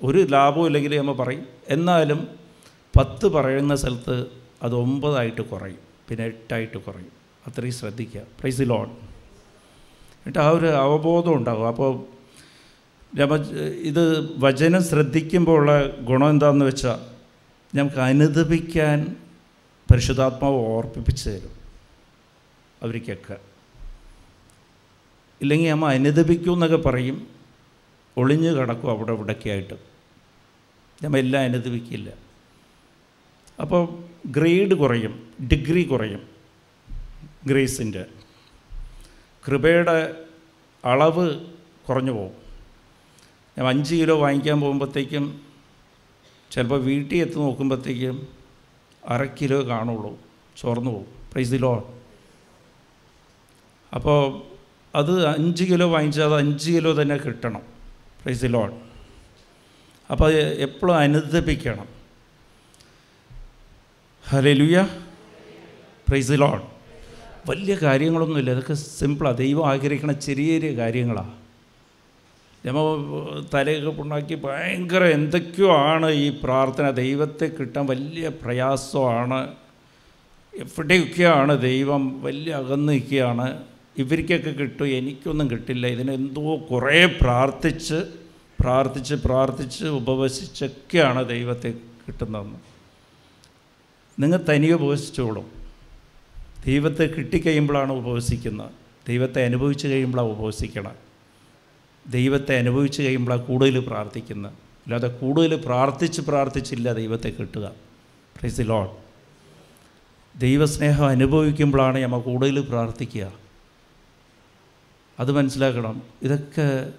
ഒരു 0.03 0.19
ലാഭവും 0.19 0.67
ഇല്ലെങ്കിലും 0.67 0.99
നമ്മൾ 0.99 1.13
പറയും. 1.13 1.47
എന്നാലും 1.69 2.29
പത്ത് 2.97 3.27
പറയുന്ന 3.27 3.77
സ്ഥലത്ത് 3.77 4.27
അത് 4.63 4.75
ഒമ്പതായിട്ട് 4.75 5.43
കുറയും. 5.43 5.90
പിന്നെ 6.11 6.25
എട്ടായിട്ട് 6.25 6.79
കുറയും. 6.79 7.13
അത്രയും 7.47 7.73
ശ്രദ്ധിക്കുക. 7.73 8.21
പ്രൈസ് 8.41 8.61
ലോൺ 8.61 8.89
എന്നിട്ട് 10.21 10.39
ആ 10.39 10.49
ഒരു 10.49 10.67
അവബോധം 10.67 11.35
ഉണ്ടാകും. 11.35 11.69
അപ്പോൾ 11.69 11.91
രമ 13.19 13.37
ഇത് 13.91 14.03
വചനം 14.39 14.83
ശ്രദ്ധിക്കുമ്പോൾ 14.83 15.57
ഉള്ള 15.59 15.87
ഗുണം 16.01 16.31
എന്താണെന്ന് 16.31 16.65
വെച്ചാൽ 16.65 16.99
നമുക്ക് 17.77 17.97
അനുദപിക്കാൻ 17.97 19.17
പരിശുദ്ധാത്മാവ് 19.91 20.55
ഓർപ്പിപ്പിച്ച് 20.55 21.31
തരും. 21.31 21.55
അവർക്കൊക്കെ 22.83 23.37
ഇല്ലെങ്കിൽ 25.41 25.69
അമ്മ 25.69 25.93
അനുദപിക്കും 25.93 26.53
എന്നൊക്കെ 26.53 26.77
പറയും. 26.77 27.27
ഒളിഞ്ഞു 28.17 28.51
കിടക്കും 28.51 28.91
അവിടെ 28.91 29.13
ഇവിടൊക്കെ 29.13 29.51
ആയിട്ട് 29.51 29.75
നമ്മൾ 31.05 31.19
എല്ലാം 31.19 31.43
അനുദപിക്കില്ല. 31.45 32.30
അപ്പോൾ 33.61 33.83
ഗ്രേഡ് 34.27 34.75
കുറയും 34.75 35.33
ഡിഗ്രി 35.53 35.83
കുറയും 35.83 36.23
ഗ്രേസിന്റെ. 37.47 38.07
കൃപയുടെ 39.49 40.15
അളവ് 40.85 41.41
കുറഞ്ഞു 41.89 42.13
പോകും. 42.13 42.33
ഞാൻ 43.59 43.69
അഞ്ച് 43.69 43.95
കിലോ 43.95 44.19
വാങ്ങിക്കാൻ 44.19 44.61
പോകുമ്പോഴത്തേക്കും 44.61 45.41
ചിലപ്പോൾ 46.51 46.81
വീട്ടിൽ 46.81 47.19
എത്തി 47.19 47.35
നോക്കുമ്പോഴത്തേക്കും 47.35 48.29
അര 49.09 49.25
കിലോ 49.25 49.69
കാണുള്ളൂ 49.69 50.19
ചോർന്നു 50.57 50.91
പോകും. 50.91 51.07
പ്രൈസ് 51.33 51.53
ലോ 51.55 51.95
അപ്പോൾ 53.95 54.43
അത് 54.95 55.27
അഞ്ച് 55.27 55.65
കിലോ 55.65 55.91
വാങ്ങിച്ചാൽ 55.91 56.25
അത് 56.25 56.35
അഞ്ച് 56.35 56.71
കിലോ 56.71 57.03
തന്നെ 57.03 57.17
കിട്ടണം. 57.17 57.63
പ്രൈസ് 58.23 58.45
ലോൺ 58.45 58.81
അപ്പോൾ 60.11 60.33
എപ്പോഴും 60.33 60.97
അനുദപിക്കണം. 60.97 62.00
ഹലേ 64.33 64.53
ലുയ 64.53 64.89
പ്രൈസ് 66.09 66.35
ലോഡ് 66.41 66.67
വലിയ 67.51 67.75
കാര്യങ്ങളൊന്നുമില്ല. 67.83 68.51
ഇതൊക്കെ 68.51 68.75
സിമ്പിളാണ് 68.75 69.39
ദൈവം 69.39 69.65
ആഗ്രഹിക്കുന്ന 69.71 70.13
ചെറിയ 70.13 70.59
ചെറിയ 70.59 70.77
കാര്യങ്ങളാണ് 70.77 71.33
നമ്മൾ 72.67 72.85
തലയൊക്കെ 73.55 73.91
പുണ്ണാക്കി 73.91 74.35
ഭയങ്കര 74.35 75.03
എന്തൊക്കെയോ 75.05 75.71
ആണ് 75.73 76.11
ഈ 76.11 76.29
പ്രാർത്ഥന. 76.43 76.91
ദൈവത്തെ 76.91 77.47
കിട്ടാൻ 77.47 77.87
വലിയ 77.87 78.29
പ്രയാസമാണ്. 78.29 79.41
എവിടെയൊക്കെയാണ് 80.55 81.63
ദൈവം 81.63 82.23
വലിയ 82.23 82.55
അകന്ന് 82.55 82.93
നിൽക്കുകയാണ്? 82.93 83.49
ഇവർക്കൊക്കെ 83.99 84.51
കിട്ടും 84.51 84.89
എനിക്കൊന്നും 84.89 85.51
കിട്ടില്ല. 85.51 85.87
ഇതിനെന്തോ 85.87 86.57
കുറേ 86.71 87.05
പ്രാർത്ഥിച്ച് 87.21 88.01
പ്രാർത്ഥിച്ച് 88.61 89.15
പ്രാർത്ഥിച്ച് 89.15 89.85
ഉപവസിച്ചൊക്കെയാണ് 89.85 91.29
ദൈവത്തെ 91.29 91.71
കിട്ടുന്നതെന്ന്. 92.07 92.70
നിങ്ങൾ 94.19 94.45
തനിയെ 94.49 94.73
ഉപവസിച്ചോളും. 94.73 95.53
ദൈവത്തെ 96.67 97.05
കിട്ടിക്കഴിയുമ്പോഴാണ് 97.05 97.93
ഉപവസിക്കുന്നത്. 97.93 98.71
ദൈവത്തെ 99.09 99.45
അനുഭവിച്ച് 99.45 99.89
കഴിയുമ്പോഴാണ് 99.89 100.31
ഉപവസിക്കണം 100.31 101.11
ദൈവത്തെ 102.11 102.59
അനുഭവിച്ച് 102.59 103.03
കഴിയുമ്പോഴാണ് 103.03 103.43
കൂടുതൽ 103.43 103.79
പ്രാർത്ഥിക്കുന്നത്. 103.79 104.53
അല്ലാതെ 104.53 105.09
കൂടുതൽ 105.09 105.63
പ്രാർത്ഥിച്ച് 105.67 106.21
പ്രാർത്ഥിച്ചില്ല 106.21 106.93
ദൈവത്തെ 106.93 107.29
കിട്ടുക. 107.29 107.73
പ്രൈസ് 108.37 108.61
ലോഡ് 108.61 108.91
ദൈവസ്നേഹം 110.41 111.07
അനുഭവിക്കുമ്പോഴാണ് 111.07 111.99
നമ്മൾ 111.99 112.21
കൂടുതൽ 112.21 112.61
പ്രാർത്ഥിക്കുക. 112.61 113.33
അത് 115.21 115.33
മനസ്സിലാക്കണം. 115.33 116.03
ഇതൊക്കെ 116.23 116.91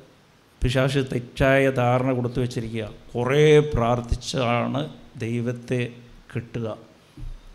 പിശാശ് 0.64 0.98
തെറ്റായ 0.98 1.70
ധാരണ 1.70 2.12
കൊടുത്തു 2.12 2.42
വച്ചിരിക്കുക. 2.42 2.90
കുറേ 3.16 3.60
പ്രാർത്ഥിച്ചാണ് 3.60 4.90
ദൈവത്തെ 5.18 5.94
കിട്ടുക. 6.36 6.91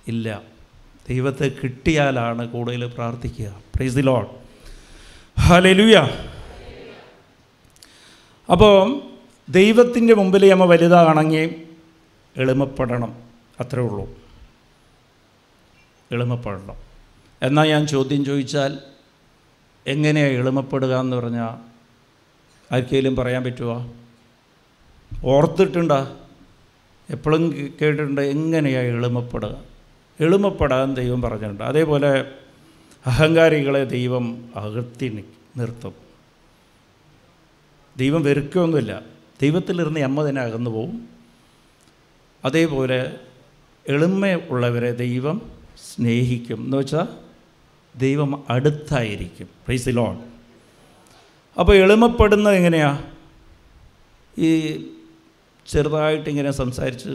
ഇല്ല. 0.08 0.42
ദൈവത്തെ 1.08 1.52
കിട്ടിയാലാണ് 1.62 2.48
കൂടുതൽ 2.48 2.86
പ്രാർത്ഥിക്കുക. 2.86 3.60
പ്രൈസ് 3.74 3.96
ദി 3.96 4.00
ലോഡ് 4.00 4.26
ഹലലുയ 5.40 6.08
അപ്പോൾ 8.52 9.02
ദൈവത്തിന്റെ 9.48 10.14
മുമ്പിൽ 10.14 10.50
നമ്മൾ 10.50 10.66
വലുതാണെങ്കിൽ 10.66 11.62
എളിമപ്പെടണം. 12.36 13.16
അത്രേ 13.60 13.82
ഉള്ളൂ. 13.82 14.10
എളിമപ്പെടണം. 16.12 16.76
എന്നാൽ 17.42 17.68
ഞാൻ 17.68 17.86
ചോദ്യം 17.86 18.24
ചോദിച്ചാൽ 18.24 18.78
എങ്ങനെയാണ് 19.86 20.32
എളിമപ്പെടുക 20.32 21.00
എന്ന് 21.00 21.16
പറഞ്ഞാൽ 21.16 21.76
ആർക്കെങ്കിലും 22.74 23.16
പറയാൻ 23.16 23.44
പറ്റുമോ 23.44 23.92
ഓർത്തിട്ടുണ്ടോ? 25.24 26.16
എപ്പോഴും 27.10 27.50
കേട്ടിട്ടുണ്ട് 27.82 28.20
എങ്ങനെയാണ് 28.20 28.86
എളിമപ്പെടുക? 28.86 29.75
എളിമപ്പെടാൻ 30.20 30.94
ദൈവം 30.94 31.22
പറഞ്ഞിട്ടുണ്ട്. 31.22 31.64
അതേപോലെ 31.64 32.32
അഹങ്കാരികളെ 33.06 33.84
ദൈവം 33.84 34.50
അകർത്തി 34.56 35.24
നിർത്തും. 35.56 35.94
ദൈവം 37.96 38.22
വെറുക്കുകയൊന്നുമില്ല. 38.22 39.02
ദൈവത്തിലിരുന്ന് 39.42 40.00
അമ്മ 40.00 40.28
തന്നെ 40.28 40.42
അകന്നു 40.42 40.70
പോവും. 40.70 41.08
അതേപോലെ 42.44 43.20
എളിമ 43.88 44.26
ഉള്ളവരെ 44.26 44.92
ദൈവം 44.92 45.50
സ്നേഹിക്കും. 45.94 46.64
എന്ന് 46.64 46.76
വെച്ചാൽ 46.76 47.06
ദൈവം 47.98 48.44
അടുത്തായിരിക്കും. 48.50 49.46
പ്രൈസ് 49.46 49.88
ലോൺ 49.88 50.18
അപ്പോൾ 51.58 51.76
എളിമപ്പെടുന്നത് 51.76 52.54
എങ്ങനെയാണ് 52.54 53.06
ഈ 54.38 54.82
ചെറുതായിട്ടിങ്ങനെ 55.66 56.50
സംസാരിച്ച് 56.50 57.08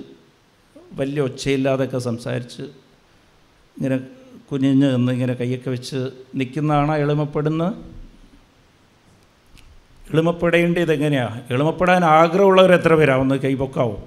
വലിയ 0.92 1.22
ഒച്ചയില്ലാതൊക്കെ 1.22 1.98
സംസാരിച്ച് 1.98 2.81
ഇങ്ങനെ 3.78 3.98
കുനിഞ്ഞ് 4.52 4.96
നിന്ന് 4.96 5.12
ഇങ്ങനെ 5.12 5.34
കൈയൊക്കെ 5.34 5.70
വെച്ച് 5.70 6.10
നിൽക്കുന്നതാണ് 6.36 6.96
എളിമപ്പെടുന്നത്? 6.96 7.74
എളിമപ്പെടേണ്ടത് 10.14 10.94
എങ്ങനെയാണ് 10.94 11.48
എളിമപ്പെടാൻ 11.50 12.06
ആഗ്രഹമുള്ളവർ 12.06 12.74
എത്ര 12.74 12.96
പേരാണ് 12.96 13.22
ഒന്ന് 13.22 13.36
കൈപൊക്കാവും 13.36 14.02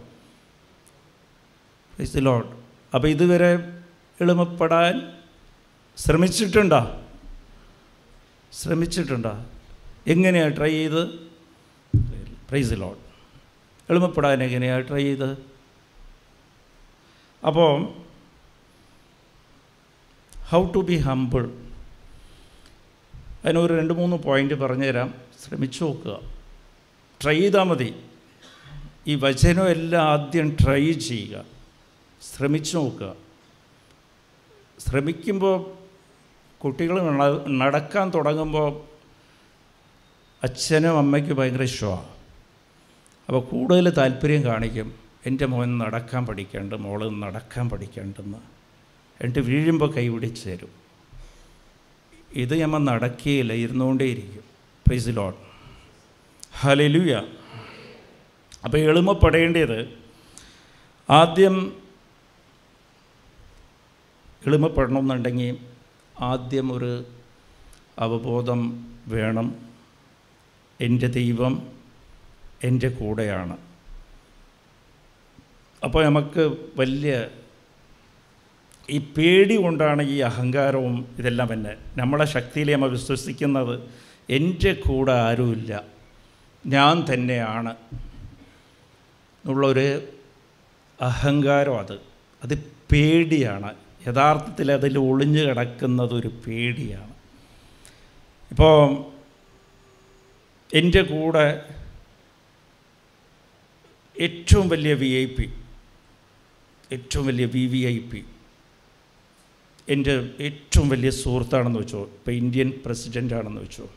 പ്രൈസ് 1.97 2.17
ലോഡ് 2.17 2.47
അപ്പോൾ 2.95 3.09
ഇതുവരെ 3.09 3.55
എളിമപ്പെടാൻ 4.21 5.13
ശ്രമിച്ചിട്ടുണ്ടോ? 5.97 7.01
ശ്രമിച്ചിട്ടുണ്ടോ? 8.53 9.45
എങ്ങനെയാണ് 10.07 10.57
ട്രൈ 10.57 10.71
ചെയ്ത്? 10.71 11.09
പ്രൈസ് 12.49 12.73
ലോഡ് 12.73 12.99
എളിമപ്പെടാൻ 13.91 14.43
എങ്ങനെയാണ് 14.43 14.89
ട്രൈ 14.89 15.03
ചെയ്ത്? 15.03 15.31
അപ്പോൾ 17.47 18.04
ഹൗ 20.55 20.67
ടു 20.75 20.79
ബി 20.79 20.97
ഹംബിൾ 20.97 21.51
അതിനൊരു 23.45 23.79
രണ്ട് 23.79 23.95
മൂന്ന് 23.95 24.17
പോയിന്റ് 24.17 24.55
പറഞ്ഞുതരാം. 24.55 25.15
ശ്രമിച്ചു 25.45 25.85
നോക്കുക. 25.85 26.21
ട്രൈ 27.23 27.41
ചെയ്താൽ 27.41 27.63
മതി. 27.63 27.95
ഈ 29.07 29.15
വചനം 29.15 29.69
എല്ലാം 29.69 30.09
ആദ്യം 30.09 30.57
ട്രൈ 30.65 30.93
ചെയ്യുക. 30.93 31.45
ശ്രമിച്ചു 32.23 32.79
നോക്കുക. 32.79 33.15
ശ്രമിക്കുമ്പോൾ 34.79 35.71
കുട്ടികൾ 36.59 37.11
നടക്കാൻ 37.49 38.11
തുടങ്ങുമ്പോൾ 38.11 38.83
അച്ഛനും 40.43 40.99
അമ്മയ്ക്കും 40.99 41.37
ഭയങ്കര 41.37 41.63
ഇഷ്ടമാണ് 41.63 42.09
അപ്പോൾ 43.27 43.43
കൂടുതൽ 43.43 43.91
താല്പര്യം 43.91 44.45
കാണിക്കും. 44.45 44.95
എന്റെ 45.27 45.47
മോൻ 45.47 45.79
നടക്കാൻ 45.79 46.27
പഠിക്കേണ്ട 46.27 46.75
മോൾ 46.75 47.09
നടക്കാൻ 47.09 47.71
പഠിക്കേണ്ടെന്ന്. 47.71 48.54
എന്നിട്ട് 49.21 49.39
വീഴുമ്പോൾ 49.39 49.95
കൈപിടിച്ച് 49.95 50.49
തരും. 50.49 50.71
ഇത് 52.33 52.63
നമ്മൾ 52.63 52.79
നടക്കുകയില്ല 52.79 53.53
ഇരുന്നുകൊണ്ടേയിരിക്കും. 53.53 54.45
പ്രൈസ് 54.87 55.09
ലോൺ 55.09 55.33
ഹലലുയ 56.61 57.23
അപ്പോൾ 58.65 58.79
എളിമപ്പെടേണ്ടത് 58.79 59.99
ആദ്യം 61.11 61.83
എളിമപ്പെടണമെന്നുണ്ടെങ്കിൽ 64.47 65.59
ആദ്യം 66.21 66.73
ഒരു 66.73 67.05
അവബോധം 67.99 68.61
വേണം. 69.07 69.69
എന്റെ 70.81 71.07
ദൈവം 71.07 71.73
എന്റെ 72.65 72.89
കൂടെയാണ്. 72.89 73.57
അപ്പോൾ 75.85 76.05
നമുക്ക് 76.05 76.57
വലിയ 76.77 77.29
ഈ 78.91 78.99
പേടി 78.99 79.57
കൊണ്ടാണ് 79.57 80.03
ഈ 80.03 80.19
അഹങ്കാരവും 80.19 81.15
ഇതെല്ലാം 81.19 81.53
തന്നെ 81.53 81.77
നമ്മളെ 81.97 82.25
ശക്തിയിൽ 82.25 82.73
നമ്മൾ 82.73 82.91
വിശ്വസിക്കുന്നത് 82.91 83.81
എന്റെ 84.31 84.73
കൂടെ 84.73 85.13
ആരുമില്ല. 85.13 85.85
ഞാൻ 86.67 87.05
തന്നെയാണ് 87.15 87.77
എന്നുള്ളൊരു 89.45 90.03
അഹങ്കാരം 91.01 91.79
അത്. 91.79 91.93
അത് 92.43 92.59
പേടിയാണ്. 92.93 93.75
യഥാർത്ഥത്തിൽ 94.09 94.73
അതിൽ 94.73 94.99
ഒളിഞ്ഞു 94.99 95.41
കിടക്കുന്നത് 95.41 96.15
ഒരു 96.15 96.29
പേടിയാണ്. 96.29 97.15
ഇപ്പോൾ 98.51 99.05
എന്റെ 100.75 101.03
കൂടെ 101.03 101.63
ഏറ്റവും 104.21 104.69
വലിയ 104.69 104.95
വി 104.95 105.07
ഐ 105.07 105.25
പി 105.25 105.53
ഏറ്റവും 106.93 107.27
വലിയ 107.27 107.45
വി 107.45 107.67
വി 107.67 107.79
ഐ 107.79 107.99
പി 107.99 108.25
എന്റെ 109.89 110.13
ഏറ്റവും 110.39 110.89
വലിയ 110.89 111.11
സുഹൃത്താണെന്ന് 111.11 111.79
വെച്ചോ 111.79 112.03
ഇപ്പോൾ 112.07 112.31
ഇന്ത്യൻ 112.33 112.73
പ്രസിഡന്റാണെന്ന് 112.87 113.61
വെച്ചോ 113.61 113.91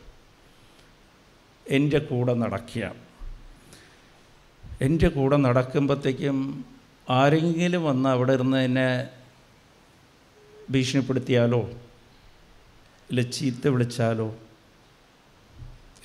എന്റെ 1.66 2.00
കൂടെ 2.00 2.34
നടക്കുക 2.34 2.96
എന്റെ 4.82 5.08
കൂടെ 5.08 5.38
നടക്കുമ്പോഴത്തേക്കും 5.38 6.66
ആരെങ്കിലും 7.10 7.84
വന്ന് 7.84 8.10
അവിടെ 8.10 8.34
ഇരുന്ന് 8.34 8.58
എന്നെ 8.58 9.10
ഭീഷണിപ്പെടുത്തിയാലോ? 10.72 11.70
ഇല്ല 13.10 13.22
ചീത്ത 13.22 13.68
വിളിച്ചാലോ? 13.68 14.28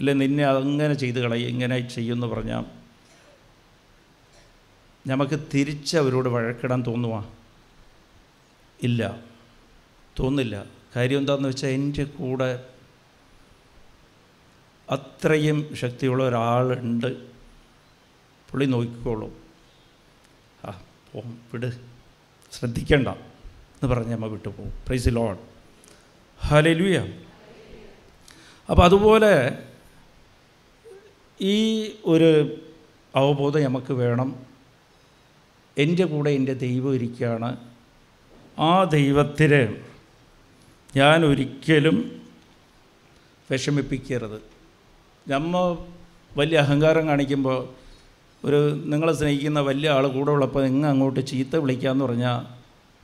ഇല്ല 0.01 0.13
നിന്നെ 0.13 0.45
അങ്ങനെ 0.45 0.95
ചെയ്ത് 0.95 1.19
കളയും 1.19 1.49
ഇങ്ങനെ 1.49 1.89
ചെയ്യുമെന്ന് 1.89 2.27
പറഞ്ഞാൽ 2.27 2.65
നമുക്ക് 5.07 5.35
തിരിച്ച് 5.55 5.97
അവരോട് 5.97 6.29
വഴക്കിടാൻ 6.29 6.83
തോന്നുവാ? 6.83 7.21
ഇല്ല. 8.81 9.32
തോന്നില്ല 10.21 10.65
കാര്യം 10.97 11.19
എന്താണെന്ന് 11.19 11.49
വെച്ചാൽ 11.49 11.69
എന്റെ 11.69 12.05
കൂടെ 12.05 12.65
അത്രയും 14.91 15.77
ശക്തിയുള്ള 15.77 16.25
ഒരാളുണ്ട്. 16.25 17.17
പുള്ളി 18.51 18.67
നോക്കിക്കോളൂ. 18.67 19.33
ആ 20.65 20.83
പോം 21.13 21.39
വിട്. 21.53 21.73
ശ്രദ്ധിക്കണ്ട 22.53 23.09
എന്ന് 23.09 23.87
പറഞ്ഞ് 23.87 24.13
നമ്മൾ 24.13 24.29
വിട്ടു 24.29 24.49
പോകും 24.49 24.73
പ്രൈസ് 24.87 25.09
ലോൺ 25.09 25.39
ഹലലുയ 26.41 26.99
അപ്പോൾ 28.71 28.85
അതുപോലെ 28.85 29.59
ഈ 31.41 31.85
ഒരു 32.05 32.61
അവബോധം 33.17 33.63
നമുക്ക് 33.63 33.93
വേണം. 33.93 34.47
എന്റെ 35.79 36.05
കൂടെ 36.05 36.31
എന്റെ 36.31 36.55
ദൈവം 36.55 36.95
ഇരിക്കുകയാണ്. 36.95 37.57
ആ 38.59 38.85
ദൈവത്തിന് 38.85 39.92
ഞാൻ 40.97 41.25
ഒരിക്കലും 41.25 41.97
വിഷമിപ്പിക്കരുത്. 43.51 44.39
നമ്മ 45.29 45.55
വലിയ 46.39 46.59
അഹങ്കാരം 46.59 47.05
കാണിക്കുമ്പോൾ 47.09 47.59
ഒരു 48.45 48.59
നിങ്ങളെ 48.91 49.13
സ്നേഹിക്കുന്ന 49.13 49.61
വലിയ 49.61 49.89
ആൾ 49.91 50.05
കൂടെ 50.07 50.31
ഉള്ളപ്പോൾ 50.31 50.63
നിങ്ങൾ 50.67 50.89
അങ്ങോട്ട് 50.91 51.21
ചീത്ത 51.31 51.57
വിളിക്കാമെന്ന് 51.57 52.05
പറഞ്ഞാൽ 52.05 52.39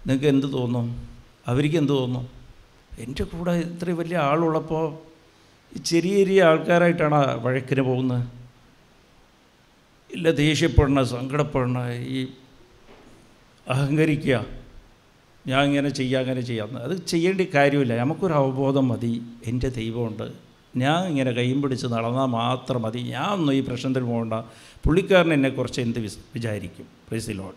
നിങ്ങൾക്ക് 0.00 0.28
എന്ത് 0.34 0.46
തോന്നും? 0.52 0.86
അവർക്ക് 1.50 1.76
എന്ത് 1.76 1.92
തോന്നും? 1.92 2.24
എന്റെ 3.04 3.24
കൂടെ 3.24 3.52
ഇത്രയും 3.66 3.98
വലിയ 3.98 4.18
ആളുള്ളപ്പോൾ 4.30 4.86
ചെറിയ 5.90 6.14
ചെറിയ 6.18 6.42
ആൾക്കാരായിട്ടാണ് 6.42 7.20
വഴക്കിന് 7.44 7.80
പോകുന്നത്? 7.80 8.22
ഇല്ല 10.10 10.30
ദേഷ്യപ്പെടണ 10.44 11.02
സങ്കടപ്പെടണ 11.14 11.78
ഈ 12.16 12.20
അഹങ്കരിക്കുക 13.66 14.36
ഞാൻ 15.48 15.64
ഇങ്ങനെ 15.64 15.88
ചെയ്യാം 15.88 16.20
അങ്ങനെ 16.20 16.40
ചെയ്യാം. 16.40 16.78
അത് 16.78 16.96
ചെയ്യേണ്ട 16.96 17.40
കാര്യമില്ല. 17.40 17.96
നമുക്കൊരു 17.96 18.32
അവബോധം 18.32 18.88
മതി. 18.88 19.22
എന്റെ 19.46 19.68
ദൈവമുണ്ട്. 19.68 20.32
ഞാൻ 20.76 21.04
ഇങ്ങനെ 21.04 21.30
കൈയും 21.30 21.62
പിടിച്ച് 21.62 21.86
നടന്നാൽ 21.86 22.26
മാത്രം 22.26 22.82
മതി. 22.82 22.98
ഞാൻ 22.98 23.30
ഒന്നും 23.30 23.54
ഈ 23.54 23.60
പ്രശ്നത്തിൽ 23.60 24.02
പോകണ്ട. 24.02 24.34
പുള്ളിക്കാരൻ 24.86 25.32
എന്നെക്കുറിച്ച് 25.32 25.80
എന്ത് 25.80 26.00
വിചാരിക്കും. 26.34 26.86
പ്രീസിലോൺ 27.08 27.52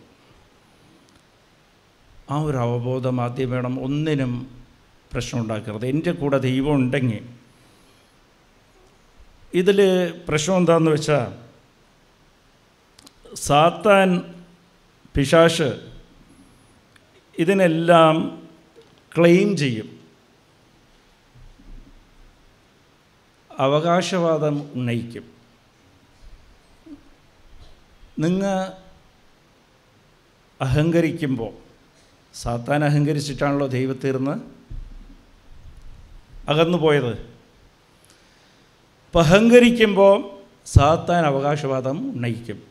ആ 2.30 2.40
ഒരു 2.40 2.56
അവബോധം 2.56 3.20
ആദ്യം 3.20 3.50
വേണം 3.50 3.84
ഒന്നിനും 3.84 4.46
പ്രശ്നം 5.12 5.40
ഉണ്ടാക്കരുത്. 5.42 5.86
എന്റെ 5.86 6.12
കൂടെ 6.12 6.38
ദൈവം 6.38 6.74
ഉണ്ടെങ്കിൽ 6.74 7.24
ഇതിൽ 9.54 10.10
പ്രശ്നം 10.28 10.56
എന്താണെന്ന് 10.56 10.90
വെച്ചാൽ 10.90 11.32
സാത്താൻ 13.34 14.22
പിശാഷ് 15.14 15.91
ഇതിനെല്ലാം 17.38 18.42
ക്ലെയിം 19.18 19.56
ചെയ്യും. 19.56 20.00
അവകാശവാദം 23.58 24.70
ഉന്നയിക്കും. 24.72 25.24
നിങ്ങൾ 28.18 28.72
അഹങ്കരിക്കുമ്പോൾ 30.60 31.52
സാത്താൻ 32.34 32.84
അഹങ്കരിച്ചിട്ടാണല്ലോ 32.84 33.66
ദൈവത്തീർന്ന്? 33.66 34.40
അകന്നു 36.50 36.78
പോയത്. 36.78 37.12
അപ്പം 39.06 39.20
അഹങ്കരിക്കുമ്പോൾ 39.20 40.38
സാത്താൻ 40.66 41.26
അവകാശവാദം 41.26 42.12
ഉന്നയിക്കും. 42.12 42.62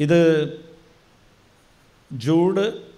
ഇത് 0.00 0.52
ജൂഡ് 2.12 2.89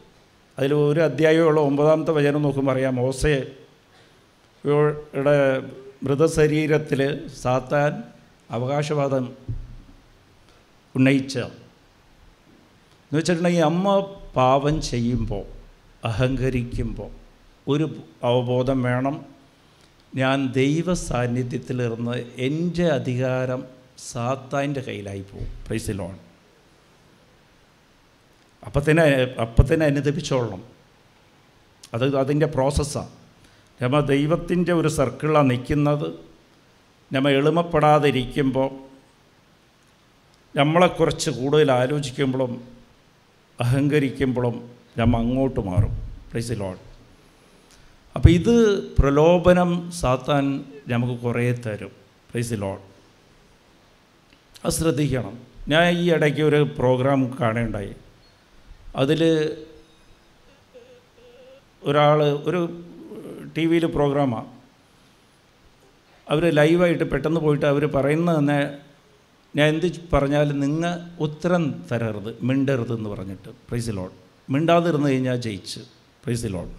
അതിൽ 0.59 0.75
ഒരു 0.75 1.01
അധ്യായമുള്ള 1.01 1.61
ഒമ്പതാമത്തെ 1.61 2.13
വചനം 2.13 2.43
നോക്കുമ്പോൾ 2.43 2.73
അറിയാം. 2.73 2.97
മോസയുടെ 2.97 5.63
മൃതശരീരത്തിൽ 6.03 7.29
സാത്താൻ 7.29 8.03
അവകാശവാദം 8.51 9.37
ഉന്നയിച്ച. 10.97 11.39
എന്ന് 11.39 13.19
വെച്ചിട്ടുണ്ടെങ്കിൽ 13.19 13.61
അമ്മ 13.61 14.15
പാപം 14.37 14.83
ചെയ്യുമ്പോൾ 14.83 15.45
അഹങ്കരിക്കുമ്പോൾ 16.07 17.11
ഒരു 17.69 17.97
അവബോധം 18.25 18.83
വേണം. 18.83 19.27
ഞാൻ 20.15 20.53
ദൈവ 20.53 20.95
സാന്നിധ്യത്തിലിരുന്ന് 20.95 22.25
എന്റെ 22.39 22.87
അധികാരം 22.87 23.65
സാത്താന്റെ 23.99 24.81
കയ്യിലായി 24.81 25.21
പോകും. 25.21 25.47
പ്രൈസിലോൺ 25.67 26.32
അപ്പം 28.77 28.91
തന്നെ 28.91 29.03
അപ്പം 29.41 29.75
തന്നെ 29.75 29.87
അനുദപിച്ചോളണം 29.87 30.63
അത് 31.95 32.17
അതിന്റെ 32.17 32.47
പ്രോസസ്സാണ് 32.47 33.09
നമ്മ 33.83 34.01
ദൈവത്തിന്റെ 34.01 34.73
ഒരു 34.73 34.89
സർക്കിളാണ് 34.89 35.51
നിൽക്കുന്നത്. 35.51 36.07
നമ്മ 37.13 37.29
എളിമപ്പെടാതിരിക്കുമ്പോൾ 37.29 38.71
നമ്മളെക്കുറിച്ച് 40.59 41.31
കൂടുതൽ 41.31 41.73
ആലോചിക്കുമ്പോഴും 41.73 42.65
അഹങ്കരിക്കുമ്പോഴും 43.61 44.71
നമ്മൾ 44.99 45.19
അങ്ങോട്ട് 45.19 45.61
മാറും. 45.61 45.93
പ്ലീസ് 46.31 46.53
ലോഡ് 46.53 46.79
അപ്പോൾ 48.17 48.29
ഇത് 48.29 48.83
പ്രലോഭനം 48.97 49.91
സാത്താൻ 49.91 50.65
നമുക്ക് 50.89 51.21
കുറേ 51.21 51.53
തരും. 51.53 51.91
പ്ലീസ് 52.33 52.53
ലോഡ് 52.53 52.81
അത് 54.65 54.73
ശ്രദ്ധിക്കണം. 54.73 55.39
ഞാൻ 55.69 55.99
ഈ 55.99 56.13
ഇടയ്ക്ക് 56.13 56.41
ഒരു 56.41 56.75
പ്രോഗ്രാം 56.79 57.39
കാണുകയുണ്ടായി. 57.41 57.95
അതിൽ 58.97 59.23
ഒരാൾ 61.83 62.23
ഒരു 62.23 62.61
ടി 63.57 63.67
വിയിൽ 63.67 63.87
പ്രോഗ്രാമാണ് 63.87 64.51
അവർ 66.31 66.45
ലൈവായിട്ട് 66.55 67.05
പെട്ടെന്ന് 67.05 67.41
പോയിട്ട് 67.41 67.67
അവർ 67.67 67.87
പറയുന്നത് 67.87 68.39
തന്നെ 68.39 68.79
ഞാൻ 69.57 69.69
എന്ത് 69.69 70.01
പറഞ്ഞാലും 70.13 70.61
നിങ്ങൾ 70.61 70.93
ഉത്തരം 71.21 71.85
തരരുത് 71.93 72.37
മിണ്ടരുത് 72.43 72.97
എന്ന് 72.97 73.11
പറഞ്ഞിട്ട്. 73.11 73.49
പ്രൈസ് 73.49 73.91
മിണ്ടാതിരുന്ന് 74.51 75.09
കഴിഞ്ഞാൽ 75.09 75.37
ജയിച്ച്. 75.37 75.81
പ്രൈസ് 76.25 76.47
ലോഡ് 76.47 76.71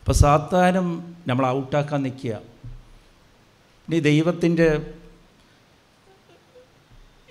അപ്പോൾ 0.00 0.12
സാത്താനും 0.12 1.16
നമ്മൾ 1.26 1.46
ഔട്ടാക്കാൻ 1.46 2.02
നിൽക്കുക 2.02 2.34
ഇനി 3.88 3.98
ദൈവത്തിന്റെ 3.98 4.94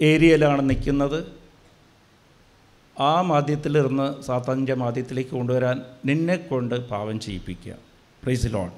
ഏരിയയിലാണ് 0.02 0.70
നിൽക്കുന്നത് 0.70 1.41
ആ 3.00 3.22
മാധ്യത്തിലിരുന്ന് 3.22 4.22
സാത്താന്റെ 4.22 4.74
മാധ്യത്തിലേക്ക് 4.74 5.30
കൊണ്ടുവരാൻ 5.30 5.82
നിന്നെ 6.06 6.36
കൊണ്ട് 6.36 6.90
പാവം 6.90 7.20
ചെയ്യിപ്പിക്കുക. 7.20 7.74
പ്രൈസ് 8.24 8.48
ലോൺ 8.48 8.72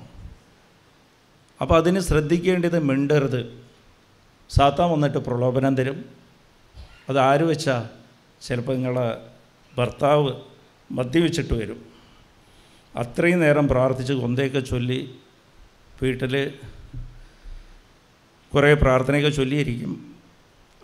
അപ്പോൾ 1.61 1.77
അതിന് 1.77 1.99
ശ്രദ്ധിക്കേണ്ടത് 1.99 2.79
മിണ്ടരുത്. 2.79 3.63
സാത്താൻ 4.49 4.91
വന്നിട്ട് 4.91 5.17
പ്രലോഭനം 5.17 5.77
തരും. 5.77 6.05
അത് 7.09 7.19
ആര് 7.19 7.41
വെച്ചാൽ 7.41 7.85
ചിലപ്പോൾ 8.41 8.73
നിങ്ങളെ 8.73 9.27
ഭർത്താവ് 9.77 10.31
മദ്യവെച്ചിട്ട് 10.91 11.53
വരും. 11.53 11.85
അത്രയും 12.95 13.39
നേരം 13.39 13.67
പ്രാർത്ഥിച്ച് 13.67 14.13
കൊന്തയൊക്കെ 14.13 14.59
ചൊല്ലി 14.59 15.15
വീട്ടിൽ 16.01 16.53
കുറേ 18.53 18.73
പ്രാർത്ഥനയൊക്കെ 18.73 19.29
ചൊല്ലിയിരിക്കും. 19.29 20.15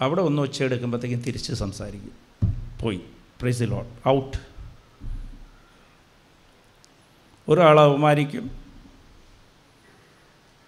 അവിടെ 0.02 0.22
ഒന്ന് 0.22 0.42
ഒച്ചയെടുക്കുമ്പോഴത്തേക്കും 0.42 1.22
തിരിച്ച് 1.22 1.54
സംസാരിക്കും. 1.54 2.12
പോയി. 2.82 3.02
പ്രൈസ് 3.42 3.62
ലോൺ 3.62 3.86
ഔട്ട് 4.08 4.38
ഒരാളെ 7.50 7.82
അവമാനിക്കും 7.82 8.52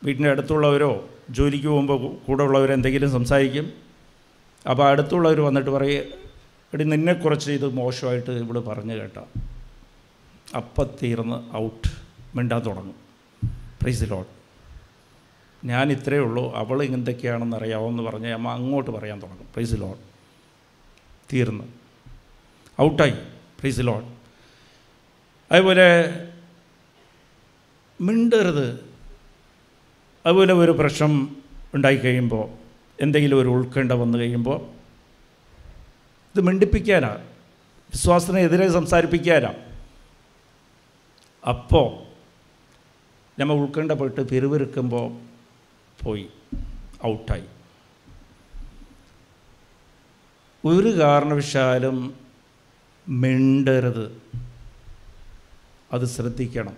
വീട്ടിന്റെ 0.04 0.30
അടുത്തുള്ളവരോ 0.30 1.10
ജോലിക്ക് 1.30 1.68
പോകുമ്പോൾ 1.68 2.16
കൂടെ 2.28 2.44
ഉള്ളവരോ 2.44 2.74
എന്തെങ്കിലും 2.74 3.12
സംസാരിക്കും. 3.12 3.74
അപ്പോൾ 4.70 4.90
അടുത്തുള്ളവർ 4.90 5.42
വന്നിട്ട് 5.42 5.70
പറയും 5.70 6.04
എടി 6.74 6.84
നിന്നെക്കുറിച്ച് 6.84 7.52
ഇത് 7.52 7.68
മോശമായിട്ട് 7.68 8.32
ഇവിടെ 8.32 8.60
പറഞ്ഞു 8.60 8.94
കേട്ടോ. 8.94 9.28
അപ്പം 10.56 10.90
തീർന്ന് 11.04 11.56
ഔട്ട് 11.56 11.88
മിണ്ടാൻ 12.36 12.66
തുടങ്ങും. 12.66 12.96
പ്രൈസ് 13.82 14.12
ലോട്ട് 14.12 14.32
ഞാൻ 15.66 15.92
ഇത്രയേ 15.92 16.20
ഉള്ളൂ. 16.20 16.56
അവൾ 16.56 16.84
എന്തൊക്കെയാണെന്ന് 16.84 17.58
അറിയാമെന്ന് 17.58 18.04
പറഞ്ഞ് 18.04 18.28
അമ്മ 18.28 18.52
അങ്ങോട്ട് 18.52 18.92
പറയാൻ 18.92 19.22
തുടങ്ങും. 19.22 19.48
പ്രൈസ് 19.54 19.82
ലോട്ട് 19.82 20.02
തീർന്ന്. 21.34 21.81
ഔട്ടായി. 22.82 23.12
പ്രൈസ് 23.60 23.80
ലോഡ് 23.80 24.06
അതുപോലെ 25.52 26.10
മിണ്ടരുത്. 28.02 28.92
അതുപോലെ 30.26 30.54
ഒരു 30.54 30.72
പ്രശ്നം 30.72 31.36
ഉണ്ടായി 31.74 31.96
കഴിയുമ്പോൾ 31.96 32.50
എന്തെങ്കിലും 33.02 33.40
ഒരു 33.40 33.48
ഉത്കണ്ഠ 33.48 33.92
വന്നു 33.92 34.18
കഴിയുമ്പോൾ 34.18 34.62
ഇത് 36.36 36.42
മിണ്ടിപ്പിക്കാനാ. 36.42 37.18
വിശ്വാസത്തിനെതിരെ 37.92 38.70
സംസാരിപ്പിക്കാനാ. 38.70 39.54
അപ്പോൾ 41.50 42.12
നമ്മൾ 43.42 43.56
ഉത്കണ്ഠപ്പെട്ട് 43.56 44.30
പിറുപിറുക്കുമ്പോൾ 44.30 45.18
പോയി 46.04 46.30
ഔട്ടായി. 47.06 47.44
ഒരു 50.66 51.00
കാരണവശാലും 51.00 52.21
മിണ്ടരുത്. 53.10 54.22
അത് 55.94 56.06
ശ്രദ്ധിക്കണം. 56.06 56.78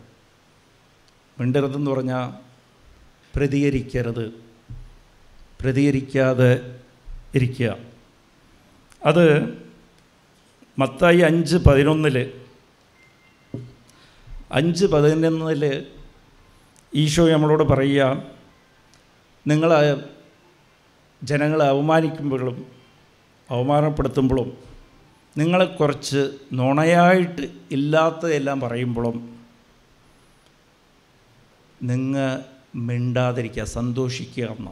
മിണ്ടരുതെന്ന് 1.40 1.92
പറഞ്ഞാൽ 1.92 2.44
പ്രതികരിക്കരുത്. 3.36 4.34
പ്രതികരിക്കാതെ 5.62 6.80
ഇരിക്കുക. 7.36 7.78
അത് 9.06 9.44
മത്തായി 10.80 11.18
അഞ്ച് 11.18 11.58
പതിനൊന്നിൽ 11.58 12.32
അഞ്ച് 14.52 14.86
പതിനൊന്നിൽ 14.86 15.86
ഈശോ 16.96 17.30
നമ്മളോട് 17.30 17.64
പറയുക 17.64 18.24
നിങ്ങൾ 19.48 20.04
ജനങ്ങളെ 21.24 21.66
അവമാനിക്കുമ്പോഴും 21.66 22.66
അവമാനപ്പെടുത്തുമ്പോഴും 23.50 24.73
നിങ്ങളെ 25.38 25.66
കുറച്ച് 25.66 26.32
നുണയായിട്ട് 26.54 27.52
ഇല്ലാത്തതെല്ലാം 27.72 28.60
പറയുമ്പോഴും 28.60 29.38
നിങ്ങൾ 31.84 32.44
മിണ്ടാതിരിക്കുക 32.76 33.64
സന്തോഷിക്കുക 33.64 34.44
എന്ന. 34.44 34.72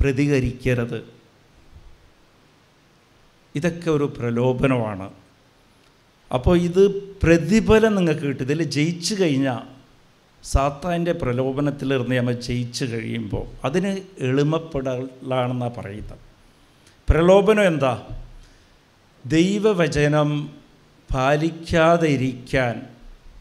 പ്രതികരിക്കരുത്. 0.00 1.08
ഇതൊക്കെ 3.54 3.90
ഒരു 3.90 4.12
പ്രലോഭനമാണ്. 4.18 5.10
അപ്പോൾ 6.34 6.58
ഇത് 6.58 7.02
പ്രതിഫലം 7.22 7.94
നിങ്ങൾക്ക് 7.94 8.20
കിട്ടും. 8.20 8.44
ഇതിൽ 8.44 8.62
ജയിച്ചു 8.62 9.16
കഴിഞ്ഞാൽ 9.20 9.76
സാത്താന്റെ 10.42 11.12
പ്രലോഭനത്തിലിരുന്ന് 11.12 12.16
നമ്മൾ 12.16 12.32
ജയിച്ചു 12.32 12.84
കഴിയുമ്പോൾ 12.84 13.66
അതിന് 13.66 14.00
എളിമപ്പെടലാണെന്നാണ് 14.18 15.74
പറയുന്നത്. 15.74 16.18
പ്രലോഭനം 17.08 17.66
എന്താ? 17.66 18.22
ദൈവവചനം 19.26 20.50
പാലിക്കാതെ 21.14 22.08
ഇരിക്കാൻ 22.08 22.82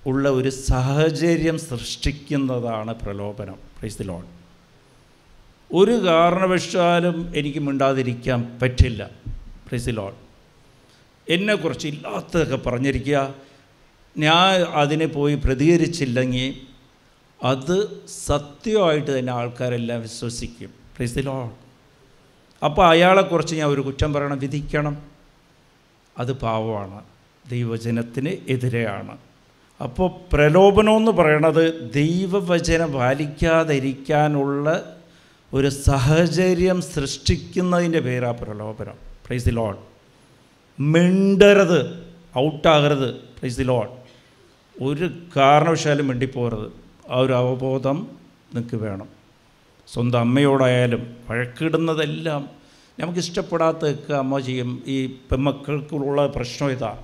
ഉള്ള 0.05 0.29
ഒരു 0.29 0.49
സാഹചര്യം 0.49 1.59
സൃഷ്ടിക്കുന്നതാണ് 1.59 2.93
പ്രലോഭനം. 2.93 3.53
പ്രൈസ് 3.53 3.97
ദി 3.97 4.03
ലോൺ 4.03 4.23
ഒരു 5.73 6.05
കാരണവശാലും 6.05 7.33
എനിക്ക് 7.35 7.59
മിണ്ടാതിരിക്കാൻ 7.59 8.59
പറ്റില്ല. 8.61 9.09
പ്രൈസ് 9.67 9.85
ദി 9.85 9.91
ലോൺ 9.91 10.13
എന്നെക്കുറിച്ച് 11.29 11.87
ഇല്ലാത്തതൊക്കെ 11.87 12.55
പറഞ്ഞിരിക്കുക. 12.55 13.35
ഞാൻ 14.17 14.61
അതിനെ 14.61 15.05
പോയി 15.05 15.35
പ്രതികരിച്ചില്ലെങ്കിൽ 15.35 16.61
അത് 17.43 18.07
സത്യമായിട്ട് 18.07 19.19
തന്നെ 19.19 19.33
ആൾക്കാരെല്ലാം 19.33 20.01
വിശ്വസിക്കും. 20.01 20.69
പ്രൈസ് 20.69 21.15
ദി 21.15 21.21
ലോൺ 21.21 21.51
അപ്പോൾ 22.65 22.87
അയാളെക്കുറിച്ച് 22.87 23.55
ഞാൻ 23.55 23.69
ഒരു 23.69 23.81
കുറ്റം 23.81 24.13
പറയണം 24.13 24.39
വിധിക്കണം. 24.39 25.14
അത് 26.17 26.33
പാവമാണ് 26.33 27.01
ദൈവവചനത്തിന് 27.49 28.31
എതിരെയാണ്. 28.49 29.17
അപ്പോൾ 29.83 30.11
പ്രലോഭനം 30.33 30.97
എന്ന് 30.97 31.11
പറയണത് 31.11 31.91
ദൈവവചനം 31.93 32.91
പാലിക്കാതിരിക്കാനുള്ള 32.91 34.95
ഒരു 35.53 35.69
സാഹചര്യം 35.69 36.81
സൃഷ്ടിക്കുന്നതിന്റെ 36.81 37.99
പേരാ 37.99 38.31
പ്രലോഭനം. 38.31 38.93
പ്രൈസ് 39.25 39.45
ദി 39.45 39.51
ലോഡ് 39.51 39.77
മിണ്ടരുത് 40.79 42.07
ഔട്ടാകരുത്. 42.37 43.15
പ്രൈസ് 43.15 43.57
ദി 43.57 43.63
ലോഡ് 43.63 44.05
ഒരു 44.83 45.09
കാരണവശാലും 45.35 46.07
മിണ്ടിപ്പോകരുത്. 46.07 46.71
ആ 47.11 47.19
ഒരു 47.19 47.33
അവബോധം 47.33 48.07
നിങ്ങൾക്ക് 48.55 48.75
വേണം. 48.75 49.07
സ്വന്തം 49.93 50.19
അമ്മയോടായാലും 50.19 51.15
വഴക്കിടുന്നതെല്ലാം 51.29 52.49
നമുക്ക് 52.99 53.19
ഇഷ്ടപ്പെടാത്ത 53.19 54.11
അമ്മ 54.11 54.39
ചെയ്യും. 54.39 54.83
ഈ 54.87 55.05
പെമ്മക്കൾക്കുള്ള 55.05 56.27
പ്രശ്നം 56.27 56.71
ഇതാ. 56.71 57.03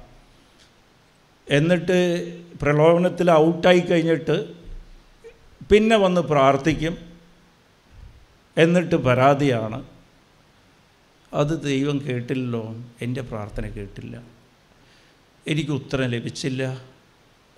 എന്നിട്ട് 1.49 2.39
പ്രലോഭനത്തിൽ 2.61 3.31
ഔട്ടായി 3.31 3.79
കഴിഞ്ഞിട്ട് 3.79 4.53
പിന്നെ 5.69 5.95
വന്ന് 5.95 6.21
പ്രാർത്ഥിക്കും. 6.21 6.97
എന്നിട്ട് 8.57 8.95
പരാതിയാണ്. 8.95 9.85
അത് 11.33 11.63
ദൈവം 11.63 12.01
കേട്ടില്ലല്ലോ. 12.05 12.75
എന്റെ 13.01 13.21
പ്രാർത്ഥന 13.21 13.65
കേട്ടില്ല. 13.65 14.21
എനിക്ക് 15.47 15.71
ഉത്തരം 15.71 16.09
ലഭിച്ചില്ല. 16.09 16.81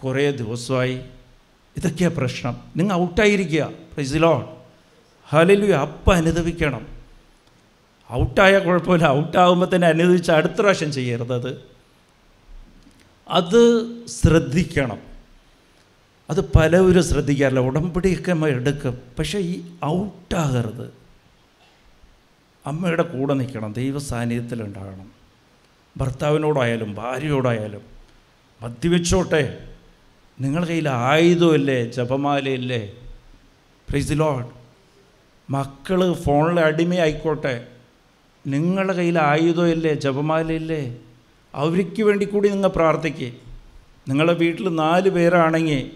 കുറേ 0.04 0.32
ദിവസമായി. 0.32 1.02
ഇതൊക്കെയാണ് 1.78 2.16
പ്രശ്നം. 2.16 2.58
നിങ്ങൾ 2.78 2.96
ഔട്ടായിരിക്കുക. 2.96 3.72
പ്രൈസിലോ 3.94 4.66
ഹലിലു 5.24 5.74
അപ്പം 5.74 6.14
അനുദവിക്കണം 6.14 7.03
ഔട്ടായ 8.12 8.60
കുഴപ്പമില്ല. 8.60 9.08
ഔട്ടാകുമ്പോൾ 9.08 9.76
തന്നെ 9.76 9.88
അനുവദിച്ച് 9.88 10.32
അടുത്ത 10.32 10.54
പ്രാവശ്യം 10.54 10.92
ചെയ്യരുത് 10.92 11.34
അത്. 11.34 11.66
ശ്രദ്ധിക്കണം. 14.08 15.00
അത് 16.30 16.54
പലവരും 16.54 17.04
ശ്രദ്ധിക്കാറില്ല. 17.04 17.60
ഉടമ്പടിയൊക്കെ 17.60 18.46
എടുക്കും. 18.46 19.02
പക്ഷേ 19.20 19.40
ഈ 19.40 19.62
ഔട്ടാകരുത്. 19.86 20.94
അമ്മയുടെ 22.66 23.04
കൂടെ 23.04 23.34
നിൽക്കണം. 23.34 23.74
ദൈവ 23.74 24.00
സാന്നിധ്യത്തിലുണ്ടാകണം 24.00 25.12
ഭർത്താവിനോടായാലും 25.98 26.96
ഭാര്യയോടായാലും 26.96 27.82
മദ്യവെച്ചോട്ടെ 28.62 29.70
നിങ്ങളുടെ 30.42 30.68
കയ്യിൽ 30.68 30.90
ആയുധമില്ലേ? 30.90 31.92
ജപമാലയില്ലേ? 31.92 32.92
പ്രൈസ് 33.90 34.14
ലോഡ് 34.14 34.46
മക്കൾ 35.50 36.14
ഫോണിൽ 36.14 36.60
അടിമയായിക്കോട്ടെ. 36.60 37.68
നിങ്ങളുടെ 38.48 38.94
കയ്യിൽ 38.94 39.20
ആയുധമല്ലേ 39.20 39.94
ജപമാലയില്ലേ 39.94 40.98
അവർക്ക് 41.56 42.04
വേണ്ടി 42.04 42.26
കൂടി 42.26 42.50
നിങ്ങൾ 42.50 42.68
പ്രാർത്ഥിക്കുക 42.68 43.32
നിങ്ങളുടെ 44.10 44.34
വീട്ടിൽ 44.34 44.76
നാല് 44.76 45.10
പേരാണെങ്കിൽ 45.10 45.92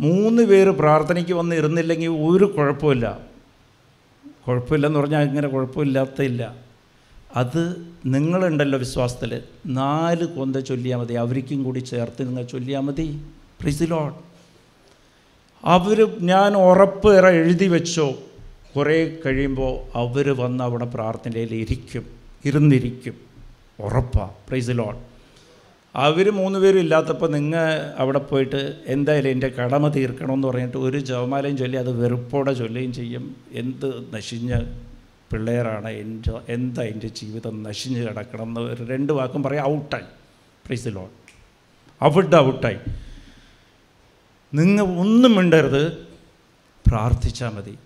മൂന്ന് 0.00 0.42
പേര് 0.42 0.70
പ്രാർത്ഥനയ്ക്ക് 0.70 1.32
വന്ന് 1.32 1.56
ഇരുന്നില്ലെങ്കിൽ 1.56 2.08
ഒരു 2.08 2.44
കുഴപ്പമില്ല. 2.44 3.18
കുഴപ്പമില്ലെന്ന് 4.48 4.98
പറഞ്ഞാൽ 4.98 5.22
ഇങ്ങനെ 5.28 5.48
കുഴപ്പമില്ലാത്തയില്ല. 5.48 6.56
അത് 7.36 7.92
നിങ്ങളുണ്ടല്ലോ 8.06 8.78
വിശ്വാസത്തിൽ. 8.78 9.42
നാല് 9.66 10.26
കൊന്ത 10.26 10.56
ചൊല്ലിയാൽ 10.56 10.98
മതി. 10.98 11.14
അവർക്കും 11.14 11.64
കൂടി 11.64 11.78
ചേർത്ത് 11.78 12.26
നിങ്ങൾ 12.26 12.42
ചൊല്ലിയാൽ 12.42 12.80
മതി. 12.80 13.20
പ്രിസിലോൺ 13.60 14.14
അവർ 15.64 16.16
ഞാൻ 16.20 16.56
ഉറപ്പ് 16.56 17.26
എഴുതി 17.28 17.68
വെച്ചോ. 17.68 18.14
കുറേ 18.76 19.18
കഴിയുമ്പോൾ 19.26 19.98
അവർ 19.98 20.26
വന്ന് 20.36 20.64
അവിടെ 20.64 20.84
പ്രാർത്ഥനയിൽ 20.84 21.54
ഇരിക്കും 21.54 22.06
ഇരുന്നിരിക്കും. 22.44 23.14
ഉറപ്പാണ് 23.80 24.30
പ്രൈസിലോൺ 24.48 24.96
അവർ 25.94 26.30
മൂന്ന് 26.30 26.58
പേരും 26.58 26.78
ഇല്ലാത്തപ്പോൾ 26.78 27.30
നിങ്ങൾ 27.30 27.64
അവിടെ 27.98 28.18
പോയിട്ട് 28.18 28.82
എന്തായാലും 28.86 29.28
എന്റെ 29.28 29.48
കടമ 29.48 29.88
തീർക്കണമെന്ന് 29.88 30.48
പറഞ്ഞിട്ട് 30.48 30.76
ഒരു 30.76 30.98
ജവമാലയും 30.98 31.56
ചൊല്ലി 31.56 31.78
അത് 31.78 31.90
വെറുപ്പോടെ 32.04 32.52
ചൊല്ലുകയും 32.52 32.92
ചെയ്യും. 32.92 33.36
എന്ത് 33.52 34.14
നശിഞ്ഞ 34.14 34.58
പിള്ളേരാണ് 35.32 35.88
എന്റെ 35.88 36.32
എന്താ 36.48 36.82
എന്റെ 36.82 37.08
ജീവിതം 37.08 37.62
നശിഞ്ഞ് 37.62 38.08
കിടക്കണം 38.08 38.70
എന്ന് 38.70 38.90
രണ്ട് 38.90 39.12
വാക്കും 39.12 39.42
പറയാം 39.42 39.66
ഔട്ടായി. 39.66 40.08
പ്രൈസ് 40.66 40.86
ലോൺ 40.86 41.08
അവിടെ 42.02 42.36
ഔട്ടായി. 42.36 42.78
നിങ്ങൾ 44.54 44.82
ഒന്നും 44.82 45.34
മിണ്ടരുത്. 45.36 45.82
പ്രാർത്ഥിച്ചാൽ 46.86 47.48
മതി. 47.48 47.78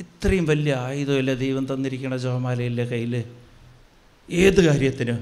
ഇത്രയും 0.00 0.44
വലിയ 0.46 0.74
ആയുധമില്ല 0.74 1.34
ദൈവം 1.34 1.74
തന്നിരിക്കണ 1.74 2.16
ജോമാലയിലെ 2.16 2.84
കയ്യിൽ 2.84 3.24
ഏത് 4.30 4.64
കാര്യത്തിന്? 4.64 5.18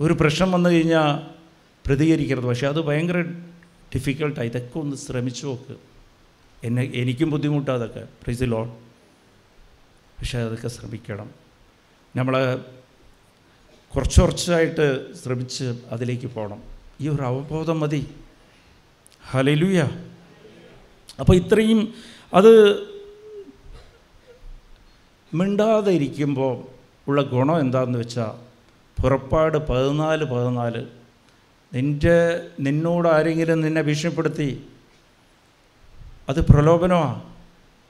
ഒരു 0.00 0.12
പ്രശ്നം 0.12 0.52
വന്നു 0.52 0.70
കഴിഞ്ഞാൽ 0.70 1.34
പ്രതികരിക്കരുത്. 1.86 2.44
പക്ഷേ 2.44 2.66
അത് 2.66 2.80
ഭയങ്കര 2.80 3.22
ഡിഫിക്കൽട്ടാണ് 3.94 4.46
ഇതൊക്കെ 4.46 4.78
ഒന്ന് 4.78 4.96
ശ്രമിച്ചു 4.96 5.46
നോക്ക്. 5.46 5.76
എന്നെ 6.64 6.92
എനിക്കും 6.94 7.30
ബുദ്ധിമുട്ടാണ് 7.30 7.78
അതൊക്കെ. 7.78 8.00
പ്രൈസ് 8.00 8.42
ലോൺ 8.42 8.68
പക്ഷേ 10.18 10.38
അതൊക്കെ 10.38 10.68
ശ്രമിക്കണം. 10.68 11.30
നമ്മൾ 12.16 12.62
കുറച്ച് 13.94 14.20
കുറച്ചായിട്ട് 14.20 15.14
ശ്രമിച്ച് 15.14 15.64
അതിലേക്ക് 15.64 16.26
പോകണം 16.26 16.62
ഈ 17.00 17.08
ഒരു 17.08 17.22
അവബോധം 17.22 17.80
മതി. 17.80 18.06
ഹലലുയ 19.30 19.80
അപ്പോൾ 21.20 21.36
ഇത്രയും 21.36 21.94
അത് 22.34 22.52
മിണ്ടാതെ 25.34 25.92
ഇരിക്കുമ്പോൾ 25.92 26.64
ഉള്ള 27.08 27.22
ഗുണം 27.22 27.60
എന്താണെന്ന് 27.60 27.98
വെച്ചാൽ 27.98 28.52
പുറപ്പാട് 29.02 29.58
പതിനാല് 29.58 30.24
പതിനാല്. 30.24 30.86
നിന്റെ 31.74 32.46
നിന്നോട് 32.60 33.08
ആരെങ്കിലും 33.08 33.60
നിന്നെ 33.60 33.82
ഭീഷണിപ്പെടുത്തി 33.82 34.66
അത് 36.28 36.46
പ്രലോഭനമാണ് 36.46 37.22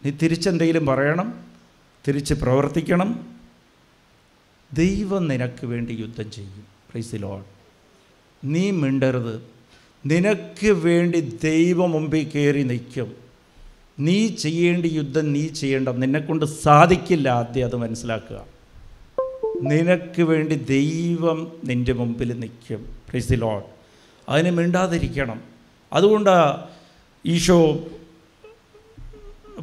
നീ 0.05 0.11
തിരിച്ചെന്തെങ്കിലും 0.11 0.87
പറയണം 0.87 1.41
തിരിച്ച് 2.09 2.35
പ്രവർത്തിക്കണം. 2.35 3.37
ദൈവം 4.73 5.29
നിനക്ക് 5.29 5.67
വേണ്ടി 5.67 5.93
യുദ്ധം 5.93 6.31
ചെയ്യും. 6.31 6.67
പ്രൈസ് 6.91 7.15
ലോഡ് 7.15 7.45
നീ 8.45 8.71
മിണ്ടരുത്. 8.71 9.43
നിനക്ക് 10.07 10.71
വേണ്ടി 10.71 11.39
ദൈവം 11.43 11.91
മുമ്പിൽ 11.91 12.31
കയറി 12.31 12.63
നിൽക്കും. 12.63 13.32
നീ 14.01 14.29
ചെയ്യേണ്ട 14.29 14.87
യുദ്ധം 14.87 15.33
നീ 15.33 15.49
ചെയ്യേണ്ട 15.49 15.89
നിന്നെക്കൊണ്ട് 15.89 16.45
സാധിക്കില്ല 16.45 17.29
ആദ്യം 17.29 17.67
അത് 17.67 17.77
മനസ്സിലാക്കുക. 17.77 18.45
നിനക്ക് 19.63 20.23
വേണ്ടി 20.23 20.55
ദൈവം 20.55 21.53
നിന്റെ 21.65 21.93
മുമ്പിൽ 21.93 22.41
നിൽക്കും. 22.41 22.97
പ്രൈസ് 23.09 23.33
ലോഡ് 23.33 23.63
അതിനെ 24.29 24.51
മിണ്ടാതിരിക്കണം. 24.51 25.41
അതുകൊണ്ട് 25.93 26.55
ഈശോ 27.27 27.81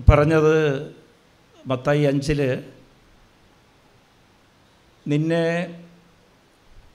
പറഞ്ഞത് 0.09 0.83
മത്തായി 1.67 2.03
അഞ്ചിൽ 2.03 2.63
നിന്നെ 5.07 5.83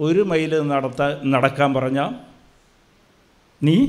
ഒരു 0.00 0.20
മൈൽ 0.20 0.60
നടത്താൻ 0.60 1.30
നടക്കാൻ 1.30 1.74
പറഞ്ഞ 1.74 2.10
നീ 3.62 3.86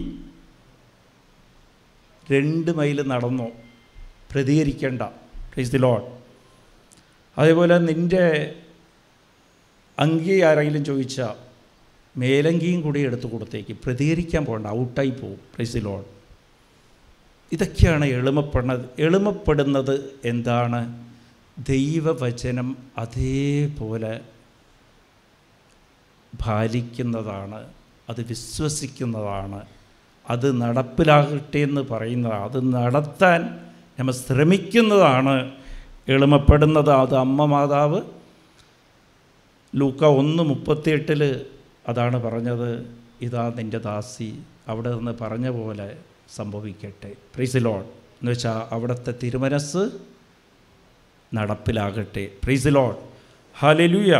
രണ്ട് 2.31 2.71
മൈൽ 2.71 3.07
നടന്നോ? 3.07 3.47
പ്രതികരിക്കേണ്ട. 4.31 5.01
പ്രൈസ് 5.53 5.71
ദി 5.71 5.77
ലോഡ് 5.77 6.03
അതേപോലെ 7.37 7.77
നിന്റെ 7.77 8.55
അങ്കി 9.99 10.41
ആരെങ്കിലും 10.41 10.85
ചോദിച്ചാൽ 10.85 11.35
മേലങ്കിയും 12.19 12.81
കൂടി 12.81 12.99
എടുത്തു 12.99 13.27
കൊടുത്തേക്ക്. 13.27 13.73
പ്രതികരിക്കാൻ 13.73 14.45
പോകണ്ട 14.45 14.67
ഔട്ടായി 14.67 15.09
പോവും. 15.09 15.35
പ്രൈസ് 15.35 15.73
ദി 15.73 15.79
ലോഡ് 15.79 16.05
ഇതൊക്കെയാണ് 17.51 18.05
എളിമപ്പെടുന്നത് 18.05 18.89
എളിമപ്പെടുന്നത് 18.99 20.13
എന്താണ്? 20.25 21.05
ദൈവവചനം 21.59 22.77
അതേപോലെ 22.97 24.21
പാലിക്കുന്നതാണ്. 26.45 27.73
അത് 28.09 28.21
വിശ്വസിക്കുന്നതാണ്. 28.21 29.74
അത് 30.29 30.61
നടപ്പിലാകട്ടെ 30.61 31.57
എന്ന് 31.57 31.81
പറയുന്നത് 31.91 32.33
അത് 32.33 32.73
നടത്താൻ 32.73 33.41
നമ്മൾ 33.99 34.11
ശ്രമിക്കുന്നതാണ് 34.11 35.51
എളിമപ്പെടുന്നത്. 36.07 36.89
അത് 36.89 37.15
അമ്മ 37.15 37.45
മാതാവ് 37.45 38.01
ലൂക്ക 39.75 40.03
ഒന്ന് 40.05 40.43
മുപ്പത്തിയെട്ടിൽ 40.43 41.45
അതാണ് 41.87 42.23
പറഞ്ഞത് 42.23 42.95
ഇതാ 43.21 43.53
നിന്റെ 43.57 43.77
ദാസി 43.77 44.39
അവിടെ 44.67 44.95
നിന്ന് 44.95 45.11
പറഞ്ഞ 45.21 45.49
പോലെ 45.49 45.97
സംഭവിക്കട്ടെ. 46.35 47.11
പ്രീസ് 47.35 47.57
ലോൺ 47.57 47.83
എന്ന് 48.19 48.31
വെച്ചാൽ 48.31 48.73
അവിടുത്തെ 48.73 49.13
തിരുമനസ് 49.23 49.89
നടപ്പിലാകട്ടെ. 51.33 52.31
പ്രീസ് 52.43 52.67
ലോൺ 52.67 52.95
ഹാലലുയ 53.59 54.13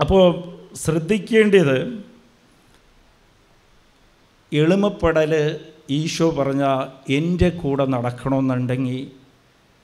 അപ്പോൾ 0.00 0.24
ശ്രദ്ധിക്കേണ്ടത് 0.76 2.04
എളിമപ്പെടൽ 4.52 5.60
ഈശോ 5.90 6.30
പറഞ്ഞ 6.30 6.84
എന്റെ 7.08 7.48
കൂടെ 7.48 7.86
നടക്കണമെന്നുണ്ടെങ്കിൽ 7.86 9.10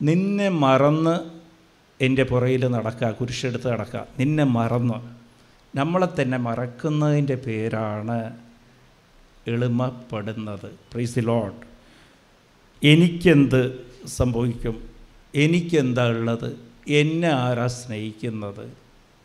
നിന്നെ 0.02 0.48
മറന്ന് 0.48 1.20
എന്റെ 2.00 2.22
പുറയിൽ 2.22 2.68
നടക്കുക 2.68 3.10
കുരിശെടുത്ത് 3.10 3.68
നടക്കുക. 3.68 4.06
നിന്നെ 4.18 4.44
മറന്ന്. 4.44 4.94
നമ്മളെ 5.78 6.08
തന്നെ 6.22 6.38
മറക്കുന്നതിന്റെ 6.38 7.34
പേരാണ് 7.34 8.36
എളിമപ്പെടുന്നത്. 9.46 10.70
പ്രീസ് 10.92 11.18
ലോഡ് 11.18 11.54
എനിക്കെന്ത് 12.86 13.80
സംഭവിക്കും? 14.06 14.82
എനിക്കെന്താ 15.34 16.08
ഉള്ളത്? 16.08 16.58
എന്നെ 16.88 17.28
ആരാ 17.28 17.66
സ്നേഹിക്കുന്നത്? 17.66 18.72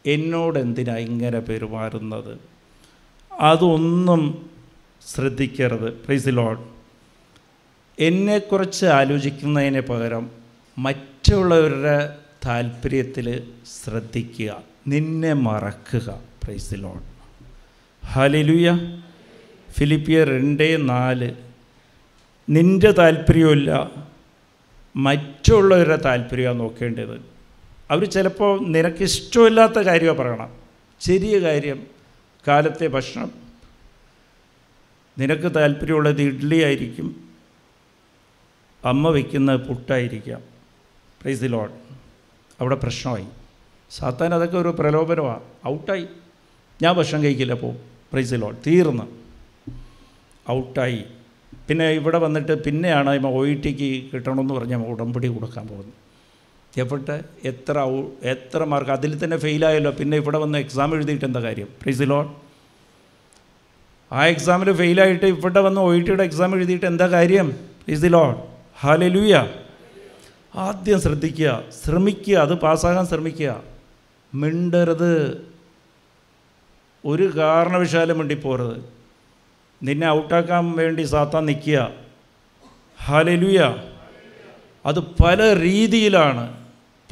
എന്നോട് 0.06 0.60
എന്തിനാ 0.60 0.95
ഇങ്ങനെ 0.95 1.39
പെരുമാറുന്നത്? 1.39 2.39
അതൊന്നും 3.41 4.50
ശ്രദ്ധിക്കരുത്. 5.08 5.93
പ്രൈസ് 5.93 6.28
ലോഡ് 6.28 6.60
എന്നെക്കുറിച്ച് 8.00 8.86
ആലോചിക്കുന്നതിന് 8.86 9.82
പകരം 9.82 10.32
മറ്റുള്ളവരുടെ 10.78 12.15
താല്പര്യത്തിൽ 12.46 13.43
ശ്രദ്ധിക്കുക. 13.84 14.63
നിന്നെ 14.88 15.34
മറക്കുക. 15.34 16.20
പ്രൈസ് 16.43 16.76
ലോഡ് 16.76 17.04
ഹലിലുയ 18.06 18.98
ഫിലിപ്പിയ 19.72 20.24
രണ്ട് 20.24 20.89
നാല്. 20.89 21.32
നിന്റെ 22.50 22.91
താല്പര്യമില്ല 22.91 23.91
മറ്റുള്ളവരുടെ 24.96 25.96
താല്പര്യമാണ് 25.96 26.60
നോക്കേണ്ടത്. 26.60 27.22
അവർ 27.91 28.06
ചിലപ്പോൾ 28.06 28.67
നിനക്കിഷ്ടമില്ലാത്ത 28.67 29.74
കാര്യമാണ് 29.74 30.17
പറയണം. 30.17 30.50
ചെറിയ 31.02 31.39
കാര്യം 31.39 31.88
കാലത്തെ 32.48 32.88
ഭക്ഷണം 32.88 33.46
നിനക്ക് 35.19 35.49
താല്പര്യമുള്ളത് 35.56 36.21
ഇഡ്ഡലി 36.21 36.60
ആയിരിക്കും. 36.67 37.08
അമ്മ 38.91 39.10
വയ്ക്കുന്ന 39.15 39.51
പുട്ടായിരിക്കാം. 39.67 40.41
പ്രൈസ് 41.21 41.41
ദി 41.41 41.49
ലോഡ് 41.56 41.75
അവിടെ 42.60 42.77
പ്രശ്നമായി. 42.84 43.27
സാത്താൻ 43.91 44.32
അതൊക്കെ 44.38 44.58
ഒരു 44.63 44.71
പ്രലോഭനമാണ് 44.80 45.43
ഔട്ടായി 45.73 46.06
ഞാൻ 46.82 46.91
ഭക്ഷണം 46.97 47.21
കഴിക്കില്ല 47.23 47.53
അപ്പോൾ 47.60 47.73
പ്രൈസ് 48.12 48.32
ദി 48.34 48.39
ലോഡ് 48.43 48.60
തീർന്ന്. 48.67 49.06
ഔട്ടായി 50.58 51.01
പിന്നെ 51.67 51.86
ഇവിടെ 51.99 52.19
വന്നിട്ട് 52.25 52.53
പിന്നെയാണ് 52.65 53.13
ഇമ്മ 53.19 53.30
ഒ 53.38 53.41
ഇ 53.51 53.53
ടിക്ക് 53.63 53.88
കിട്ടണമെന്ന് 54.12 54.53
പറഞ്ഞ് 54.58 54.77
ഉടമ്പടി 54.91 55.27
കൊടുക്കാൻ 55.27 55.63
പോകുന്നത്. 55.67 55.95
എപ്പോട്ട് 56.84 57.15
എത്ര 57.51 57.77
എത്ര 58.34 58.63
മാർക്ക് 58.71 58.93
അതിൽ 58.97 59.13
തന്നെ 59.23 59.38
ഫെയിലായല്ലോ 59.45 59.91
പിന്നെ 59.99 60.17
ഇവിടെ 60.21 60.38
വന്ന് 60.43 60.58
എക്സാം 60.63 60.93
എഴുതിയിട്ട് 60.95 61.25
എന്താ 61.25 61.41
കാര്യം? 61.47 61.69
പ്രൈസ് 61.82 61.99
ദി 62.03 62.08
ലോഡ് 62.13 62.30
ആ 64.12 64.26
എക്സാമിൽ 64.26 64.74
ഫെയിലായിട്ട് 64.74 65.26
ഇവിടെ 65.26 65.60
വന്ന് 65.60 65.82
ഒ 65.82 66.00
ടിയുടെ 66.00 66.24
എക്സാം 66.24 66.56
എഴുതിയിട്ട് 66.56 66.86
എന്താ 66.86 67.08
കാര്യം? 67.08 67.54
ഇസ് 67.88 68.02
ദി 68.02 68.08
ലോഡ് 68.08 68.38
ഹാലലൂയ 68.80 69.48
ആദ്യം 70.56 71.02
ശ്രദ്ധിക്കുക 71.02 71.63
ശ്രമിക്കുക 71.84 72.38
അത് 72.38 72.54
പാസ്സാകാൻ 72.54 73.08
ശ്രമിക്കുക. 73.08 73.63
മിണ്ടരുത്. 74.36 75.46
ഒരു 77.06 77.38
കാരണവശാലും 77.38 78.17
മിണ്ടിപ്പോരുത്. 78.17 78.78
നിന്നെ 79.84 80.10
ഔട്ടാക്കാൻ 80.10 80.72
വേണ്ടി 80.72 81.04
സാത്താൻ 81.04 81.46
നിൽക്കുക. 81.46 81.91
ഹാലലുയ 83.06 83.76
അത് 84.86 85.00
പല 85.00 85.62
രീതിയിലാണ് 85.62 86.58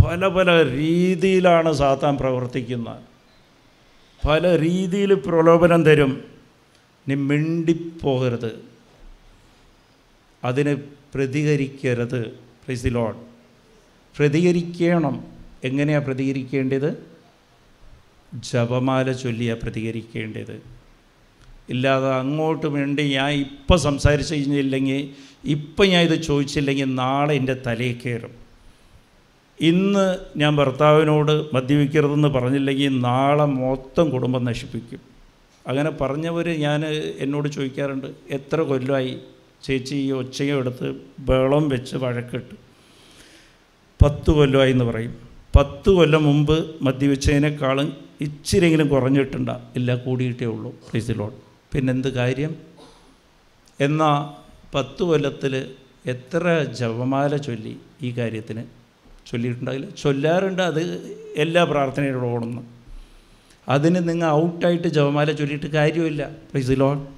പല 0.06 0.28
പല 0.28 0.70
രീതിയിലാണ് 0.70 1.74
സാത്താൻ 1.74 2.18
പ്രവർത്തിക്കുന്നത്. 2.18 2.98
പല 4.28 4.60
രീതിയിൽ 4.60 5.14
പ്രലോഭനം 5.14 5.86
തരും. 5.86 6.35
നീ 7.08 7.16
മിണ്ടിപ്പോകരുത്. 7.16 8.66
അതിന് 10.44 10.76
പ്രതികരിക്കരുത്. 11.16 12.26
പ്രൈസ് 12.66 12.86
ലോഡ് 12.86 13.16
പ്രതികരിക്കണം. 14.20 15.24
എങ്ങനെയാണ് 15.64 16.06
പ്രതികരിക്കേണ്ടത്? 16.06 17.16
ജപമാല 18.34 19.12
ചൊല്ലിയാണ് 19.12 19.60
പ്രതികരിക്കേണ്ടത്. 19.60 20.62
ഇല്ലാതെ 21.70 22.10
അങ്ങോട്ട് 22.10 22.68
വേണ്ടി 22.68 23.04
ഞാൻ 23.04 23.32
ഇപ്പം 23.32 23.80
സംസാരിച്ച് 23.80 24.34
കഴിഞ്ഞില്ലെങ്കിൽ 24.34 25.10
ഇപ്പം 25.46 25.86
ഞാൻ 25.86 26.04
ഇത് 26.04 26.22
ചോദിച്ചില്ലെങ്കിൽ 26.24 26.96
നാളെ 26.96 27.36
എന്റെ 27.36 27.62
തലയിൽ 27.68 28.00
കയറും. 28.06 28.32
ഇന്ന് 29.60 30.18
ഞാൻ 30.38 30.56
ഭർത്താവിനോട് 30.56 31.56
മദ്യപിക്കരുതെന്ന് 31.56 32.28
പറഞ്ഞില്ലെങ്കിൽ 32.28 33.00
നാളെ 33.00 33.46
മൊത്തം 33.46 34.10
കുടുംബം 34.10 34.46
നശിപ്പിക്കും. 34.46 35.15
അങ്ങനെ 35.68 35.90
പറഞ്ഞവർ 35.90 36.48
ഞാൻ 36.50 36.86
എന്നോട് 37.20 37.48
ചോദിക്കാറുണ്ട് 37.48 38.08
എത്ര 38.30 38.62
കൊല്ലമായി 38.62 39.20
ചേച്ചി 39.64 39.96
ഈ 39.96 40.12
ഒച്ചയും 40.12 40.58
എടുത്ത് 40.58 40.96
ബേളം 41.20 41.70
വെച്ച് 41.70 41.96
വഴക്കിട്ട്. 41.96 42.56
പത്ത് 44.04 44.32
കൊല്ലമായി 44.32 44.72
എന്ന് 44.72 44.86
പറയും. 44.86 45.14
പത്ത് 45.58 45.90
കൊല്ലം 45.90 46.24
മുമ്പ് 46.24 46.58
മദ്യവെച്ചതിനേക്കാളും 46.82 47.98
ഇച്ചിരിയെങ്കിലും 48.22 48.88
കുറഞ്ഞിട്ടുണ്ട 48.88 49.50
ഇല്ല 49.76 49.96
കൂടിയിട്ടേ 49.96 50.46
ഉള്ളൂ 50.46 50.76
പ്ലീസിലോട്ട് 50.90 51.38
പിന്നെന്ത് 51.74 52.10
കാര്യം? 52.14 52.56
എന്നാൽ 53.80 54.18
പത്ത് 54.76 55.04
കൊല്ലത്തിൽ 55.04 55.54
എത്ര 56.14 56.64
ജപമാല 56.80 57.36
ചൊല്ലി 57.36 57.78
ഈ 58.02 58.12
കാര്യത്തിന്? 58.18 58.64
ചൊല്ലിയിട്ടുണ്ടാകില്ല. 59.32 59.90
ചൊല്ലാറുണ്ട് 59.90 60.62
അത് 60.62 60.82
എല്ലാ 61.36 61.64
പ്രാർത്ഥനയോടും 61.64 62.34
ഓടുന്നു. 62.34 62.75
അതിന് 63.70 64.10
നിങ്ങൾ 64.10 64.30
ഔട്ടായിട്ട് 64.32 64.88
ജപമാല 64.88 65.32
ചൊല്ലിയിട്ട് 65.32 65.66
കാര്യമില്ല. 65.66 66.30
പ്ലീസിലോട്ട് 66.52 67.16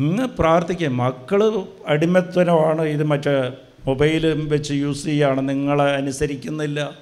നിങ്ങൾ 0.00 0.26
പ്രാർത്ഥിക്കുക. 0.26 0.88
മക്കൾ 0.88 1.66
അടിമത്വനമാണ് 1.86 2.82
ഇത് 2.82 3.04
മറ്റേ 3.04 3.52
മൊബൈലും 3.86 4.48
വെച്ച് 4.48 4.72
യൂസ് 4.72 5.04
ചെയ്യുകയാണ്. 5.04 5.48
നിങ്ങളെ 5.48 5.84
അനുസരിക്കുന്നില്ല. 5.84 6.98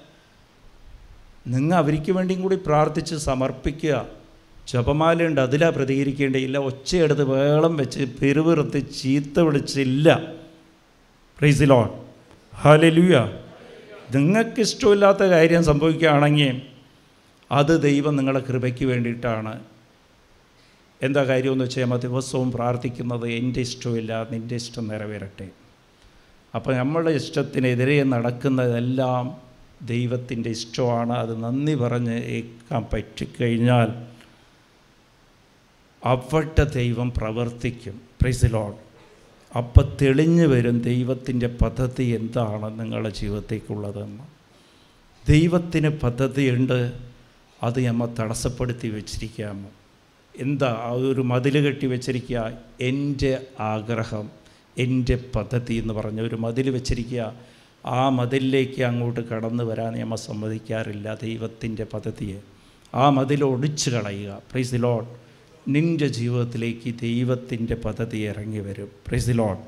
നിങ്ങൾ 1.46 1.76
അവർക്ക് 1.76 2.12
വേണ്ടിയും 2.12 2.42
കൂടി 2.42 2.56
പ്രാർത്ഥിച്ച് 2.66 3.14
സമർപ്പിക്കുക. 3.14 4.06
ജപമാലയുണ്ട് 4.68 5.40
അതിലാ 5.40 5.68
പ്രതികരിക്കേണ്ടിയില്ല 5.68 6.58
ഒച്ചയെടുത്ത് 6.58 7.24
വേളം 7.24 7.76
വെച്ച് 7.76 8.04
പെരുവിറുത്ത് 8.22 8.94
ചീത്ത 8.94 9.40
വിളിച്ചില്ല. 9.40 10.22
പ്രൈസിലോൺ 11.38 11.88
ഹാലലുയ 12.62 13.38
നിങ്ങൾക്ക് 14.14 14.60
ഇഷ്ടമില്ലാത്ത 14.60 15.22
കാര്യം 15.22 15.64
സംഭവിക്കുകയാണെങ്കിൽ 15.64 16.62
അത് 17.52 17.82
ദൈവം 17.82 18.16
നിങ്ങളുടെ 18.16 18.44
കൃപയ്ക്ക് 18.48 18.84
വേണ്ടിയിട്ടാണ്. 18.84 19.64
എന്താ 21.02 21.24
കാര്യമെന്ന് 21.24 21.64
വെച്ചാൽ 21.64 21.82
നമ്മൾ 21.82 21.98
ദിവസവും 21.98 22.52
പ്രാർത്ഥിക്കുന്നത് 22.52 23.28
എന്റെ 23.28 23.60
ഇഷ്ടമില്ല 23.60 24.28
നിന്റെ 24.30 24.54
ഇഷ്ടം 24.54 24.88
നിറവേറട്ടെ. 24.88 25.48
അപ്പോൾ 26.54 26.76
നമ്മളുടെ 26.76 27.10
ഇഷ്ടത്തിനെതിരെ 27.10 28.02
നടക്കുന്നതെല്ലാം 28.02 29.36
ദൈവത്തിന്റെ 29.86 30.50
ഇഷ്ടമാണ്. 30.50 31.12
അത് 31.12 31.42
നന്ദി 31.42 31.74
പറഞ്ഞ് 31.74 32.24
ഏൽക്കാൻ 32.24 32.86
പറ്റിക്കഴിഞ്ഞാൽ 32.92 33.88
അവിടെ 36.04 36.64
ദൈവം 36.64 37.12
പ്രവർത്തിക്കും. 37.16 38.00
പ്രിസിലോൺ 38.20 38.74
അപ്പം 39.58 39.96
തെളിഞ്ഞു 40.02 40.46
വരും 40.46 40.80
ദൈവത്തിന്റെ 40.80 41.46
പദ്ധതി 41.46 42.04
എന്താണ് 42.04 42.80
നിങ്ങളുടെ 42.80 43.10
ജീവിതത്തേക്കുള്ളതെന്ന്. 43.10 44.24
ദൈവത്തിന് 45.28 45.88
പദ്ധതിയുണ്ട്. 45.88 47.05
അത് 47.62 47.86
നമ്മൾ 47.86 48.08
തടസ്സപ്പെടുത്തി 48.20 48.88
വെച്ചിരിക്കാമോ 48.88 49.70
എന്താ 50.40 50.80
ആ 50.82 50.90
ഒരു 50.90 51.20
മതിൽ 51.20 51.66
കെട്ടി 51.66 51.86
വെച്ചിരിക്കുക? 51.86 52.52
എന്റെ 52.80 53.46
ആഗ്രഹം 53.60 54.30
എന്റെ 54.78 55.18
പദ്ധതി 55.34 55.74
എന്ന് 55.74 55.94
പറഞ്ഞ 55.94 56.20
ഒരു 56.20 56.34
മതിൽ 56.34 56.70
വെച്ചിരിക്കുക. 56.70 57.34
ആ 57.86 58.08
മതിലിലേക്ക് 58.08 58.82
അങ്ങോട്ട് 58.82 59.20
കടന്നു 59.20 59.64
വരാൻ 59.64 60.00
നമ്മൾ 60.00 60.16
സമ്മതിക്കാറില്ല 60.16 61.14
ദൈവത്തിന്റെ 61.22 61.86
പദ്ധതിയെ. 61.94 62.38
ആ 62.94 63.10
മതിൽ 63.10 63.44
ഒടിച്ചു 63.44 63.90
കളയുക. 63.90 64.42
പ്രൈസ് 64.50 64.72
ദി 64.72 64.76
ലോഡ് 64.76 65.06
നിന്റെ 65.68 66.06
ജീവിതത്തിലേക്ക് 66.08 66.94
ദൈവത്തിന്റെ 67.02 67.74
പദ്ധതി 67.74 68.18
ഇറങ്ങി 68.18 68.58
വരും. 68.58 68.88
പ്രൈസ് 69.06 69.26
ദി 69.26 69.32
ലോഡ് 69.32 69.58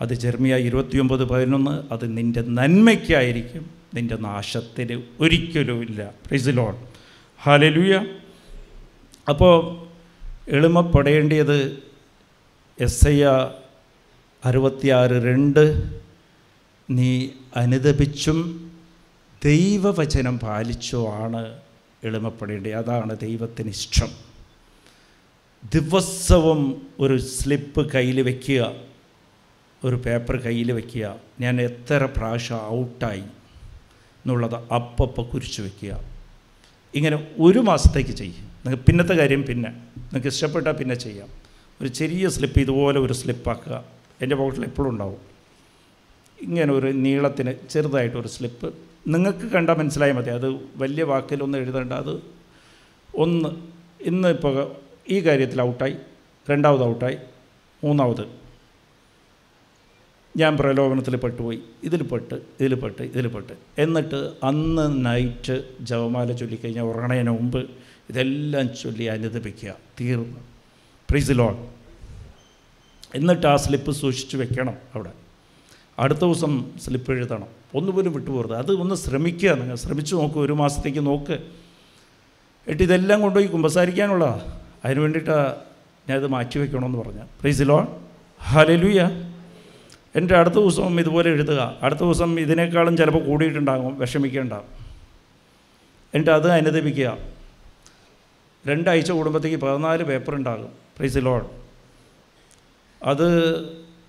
അത് 0.00 0.14
ജെർമിയ 0.14 0.56
ഇരുപത്തിയൊമ്പത് 0.56 1.24
പതിനൊന്ന്. 1.24 1.92
അത് 1.92 2.16
നിന്റെ 2.16 2.42
നന്മയ്ക്കായിരിക്കും. 2.42 3.70
നിന്റെ 3.94 4.16
നാശത്തിന് 4.16 5.02
ഒരിക്കലുമില്ല. 5.20 6.10
Praise 6.26 6.48
Lord 6.48 6.90
hallelujah. 7.40 7.94
അപ്പോൾ 9.28 9.54
എളിമപ്പെടേണ്ടിയത് 10.48 11.58
എസ് 12.78 13.08
ഐ 13.08 13.22
അറുപത്തിയാറ് 14.44 15.10
രണ്ട്. 15.10 15.64
നീ 16.90 17.30
അനുദപിച്ചും 17.56 18.38
ദൈവവചനം 19.44 20.38
പാലിച്ചോ 20.38 21.08
ആണ് 21.08 21.60
എളിമപ്പെടേണ്ടത് 22.04 22.74
അതാണ് 22.74 23.18
ദൈവത്തിന് 23.18 23.68
ഇഷ്ടം 23.68 24.10
ദിവസവും 25.74 26.60
ഒരു 27.00 27.16
സ്ലിപ്പ് 27.18 27.92
കയ്യിൽ 27.94 28.20
വയ്ക്കുക 28.20 28.74
ഒരു 29.84 29.96
പേപ്പർ 29.96 30.36
കയ്യിൽ 30.36 30.72
വയ്ക്കുക 30.72 31.16
ഞാൻ 31.40 31.60
എത്ര 31.60 32.04
പ്രാവശ്യം 32.16 32.60
ഔട്ടായി 32.70 33.24
എന്നുള്ളത് 34.24 34.72
അപ്പപ്പോൾ 34.74 35.22
കുരിച്ചു 35.22 35.62
വയ്ക്കുക 35.62 36.09
ഇങ്ങനെ 36.94 37.28
ഒരു 37.38 37.58
മാസത്തേക്ക് 37.58 38.10
ചെയ്യും. 38.10 38.36
നിങ്ങൾക്ക് 38.36 38.84
പിന്നത്തെ 38.84 39.14
കാര്യം 39.14 39.46
പിന്നെ. 39.46 39.70
നിങ്ങൾക്ക് 39.70 40.26
ഇഷ്ടപ്പെട്ടാൽ 40.26 40.72
പിന്നെ 40.72 40.94
ചെയ്യാം. 40.94 41.28
ഒരു 41.80 41.88
ചെറിയ 41.88 42.28
സ്ലിപ്പ് 42.28 42.60
ഇതുപോലെ 42.60 43.00
ഒരു 43.00 43.12
സ്ലിപ്പാക്കുക 43.12 43.84
എന്റെ 44.22 44.36
പോക്കറ്റിൽ 44.36 44.64
എപ്പോഴും 44.64 44.90
ഉണ്ടാവും. 44.90 45.18
ഇങ്ങനെ 46.42 46.72
ഒരു 46.72 46.86
നീളത്തിന് 46.86 47.52
ചെറുതായിട്ടൊരു 47.70 48.28
സ്ലിപ്പ് 48.28 48.74
നിങ്ങൾക്ക് 49.08 49.46
കണ്ടാൽ 49.46 49.74
മനസ്സിലായാൽ 49.74 50.14
മതി. 50.14 50.30
അത് 50.30 50.54
വലിയ 50.76 51.02
വാക്കിലൊന്നും 51.02 51.58
എഴുതേണ്ട. 51.58 51.92
അത് 51.92 52.22
ഒന്ന് 53.14 53.48
ഇന്ന് 54.00 54.28
ഇപ്പോൾ 54.28 54.72
ഈ 55.08 55.20
കാര്യത്തിൽ 55.20 55.62
ഔട്ടായി 55.62 55.96
രണ്ടാമത് 56.50 56.82
ഔട്ടായി 56.82 57.16
മൂന്നാമത് 57.84 58.39
ഞാൻ 60.36 60.56
പ്രലോഭനത്തിൽ 60.56 61.16
പെട്ടുപോയി. 61.16 61.60
ഇതിൽ 61.82 62.02
പെട്ട് 62.02 62.34
ഇതിൽ 62.34 62.74
പെട്ട് 62.74 63.02
ഇതിൽ 63.02 63.26
പെട്ട്. 63.26 63.52
എന്നിട്ട് 63.78 64.32
അന്ന് 64.44 65.06
നൈറ്റ് 65.06 65.64
ജവമാല 65.80 66.32
ചൊല്ലിക്കഴിഞ്ഞാൽ 66.32 66.84
ഉറങ്ങണതിന് 66.84 67.30
മുമ്പ് 67.30 67.70
ഇതെല്ലാം 68.10 68.76
ചൊല്ലി 68.76 69.04
അനുദപിക്കുക. 69.04 69.74
തീർന്നു. 70.00 70.40
പ്രീസ് 71.10 71.30
ലോൺ 71.30 71.68
എന്നിട്ട് 73.14 73.46
ആ 73.46 73.56
സ്ലിപ്പ് 73.56 73.92
സൂക്ഷിച്ച് 73.92 74.36
വെക്കണം 74.36 74.74
അവിടെ. 74.94 75.10
അടുത്ത 75.98 76.18
ദിവസം 76.18 76.70
സ്ലിപ്പ് 76.84 77.12
എഴുതണം. 77.12 77.46
ഒന്നുപോലും 77.74 78.12
വിട്ടുപോകരുത് 78.12 78.54
അത് 78.54 78.72
ഒന്ന് 78.72 78.94
ശ്രമിക്കുക 78.94 79.50
നിങ്ങൾ. 79.50 79.76
ശ്രമിച്ചു 79.76 80.16
നോക്ക്. 80.16 80.38
ഒരു 80.38 80.52
മാസത്തേക്ക് 80.52 81.06
നോക്ക്. 81.06 81.38
എട്ട് 82.68 82.82
ഇതെല്ലാം 82.82 83.20
കൊണ്ടുപോയി 83.20 83.46
കുമ്പസാരിക്കാനുള്ള. 83.46 84.58
അതിന് 84.84 85.00
വേണ്ടിയിട്ടാണ് 85.00 85.54
ഞാനിത് 86.08 86.26
മാറ്റി 86.26 86.58
വയ്ക്കണമെന്ന് 86.58 86.98
പറഞ്ഞ. 86.98 87.18
പ്രീസ് 87.40 87.62
ലോൺ 87.62 87.86
ഹലലുയ 88.40 89.29
എന്റെ 90.16 90.36
അടുത്ത 90.36 90.54
ദിവസവും 90.54 91.00
ഇതുപോലെ 91.00 91.30
എഴുതുക. 91.30 91.76
അടുത്ത 91.82 92.00
ദിവസം 92.00 92.40
ഇതിനേക്കാളും 92.40 92.96
ചിലപ്പോൾ 92.96 93.24
കൂടിയിട്ടുണ്ടാകും 93.24 93.98
വിഷമിക്കേണ്ട 93.98 94.52
എന്നിട്ട് 96.14 96.30
അത് 96.30 96.50
അനുദപിക്കുക. 96.50 97.18
രണ്ടാഴ്ച 98.68 99.10
കുടുംബത്തേക്ക് 99.10 99.56
പതിനാല് 99.56 100.02
പേപ്പർ 100.02 100.34
ഉണ്ടാകും. 100.34 100.68
പ്രൈസ് 100.96 101.18
ലോൺ 101.18 101.40
അത് 103.02 103.28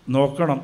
നോക്കണം. 0.10 0.62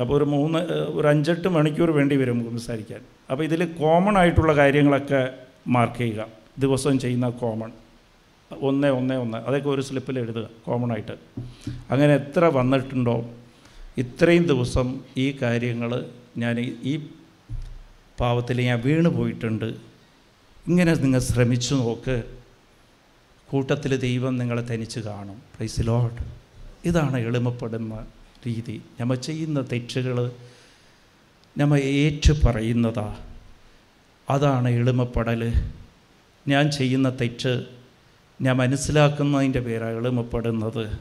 അപ്പോൾ 0.00 0.16
ഒരു 0.16 0.24
മൂന്ന് 0.24 0.58
ഒരു 0.68 1.08
അഞ്ചെട്ട് 1.08 1.48
മണിക്കൂർ 1.48 1.90
വേണ്ടി 1.90 2.16
വരും 2.16 2.50
സംസാരിക്കാൻ. 2.50 3.00
അപ്പോൾ 3.30 3.44
ഇതിൽ 3.44 3.64
കോമൺ 3.64 4.18
ആയിട്ടുള്ള 4.18 4.56
കാര്യങ്ങളൊക്കെ 4.56 5.30
മാർക്ക് 5.68 5.98
ചെയ്യുക. 5.98 6.26
ദിവസം 6.58 6.98
ചെയ്യുന്ന 6.98 7.28
കോമൺ 7.28 7.72
ഒന്ന് 8.62 8.88
ഒന്ന് 8.88 9.14
ഒന്ന്. 9.14 9.38
അതൊക്കെ 9.38 9.68
ഒരു 9.68 9.80
സ്ലിപ്പിൽ 9.80 10.18
എഴുതുക 10.18 10.48
കോമൺ 10.66 10.92
ആയിട്ട്. 10.92 11.12
അങ്ങനെ 11.90 12.14
എത്ര 12.14 12.44
വന്നിട്ടുണ്ടോ? 12.44 13.30
ഇത്രയും 13.98 14.46
ദിവസം 14.46 15.00
ഈ 15.16 15.32
കാര്യങ്ങൾ 15.42 16.10
ഞാൻ 16.38 16.60
ഈ 16.60 17.06
പാവത്തിൽ 18.20 18.60
ഞാൻ 18.60 18.80
വീണ് 18.80 19.08
പോയിട്ടുണ്ട്. 19.08 19.64
ഇങ്ങനെ 20.66 20.94
നിങ്ങൾ 20.94 21.20
ശ്രമിച്ചു 21.20 21.74
നോക്ക്. 21.74 22.24
കൂട്ടത്തിൽ 23.48 23.96
ദൈവം 23.96 24.38
നിങ്ങളെ 24.38 24.62
തനിച്ച് 24.62 25.00
കാണും. 25.00 25.34
പ്രൈസ് 25.34 25.80
ലോഡ് 25.80 26.24
ഇതാണ് 26.84 27.18
എളിമപ്പെടുന്ന 27.18 28.06
രീതി. 28.46 28.82
നമ്മൾ 29.00 29.16
ചെയ്യുന്ന 29.16 29.60
തെറ്റുകൾ 29.60 30.32
നമ്മൾ 31.58 31.78
ഏറ്റു 31.78 32.32
പറയുന്നതാ. 32.32 33.18
അതാണ് 34.30 34.68
എളിമപ്പെടൽ 34.68 35.52
ഞാൻ 36.48 36.70
ചെയ്യുന്ന 36.70 37.10
തെറ്റ് 37.20 37.66
ഞാൻ 38.42 38.56
മനസ്സിലാക്കുന്നതിന്റെ 38.56 39.60
പേരാണ് 39.60 39.96
എളിമപ്പെടുന്നത്. 39.96 40.98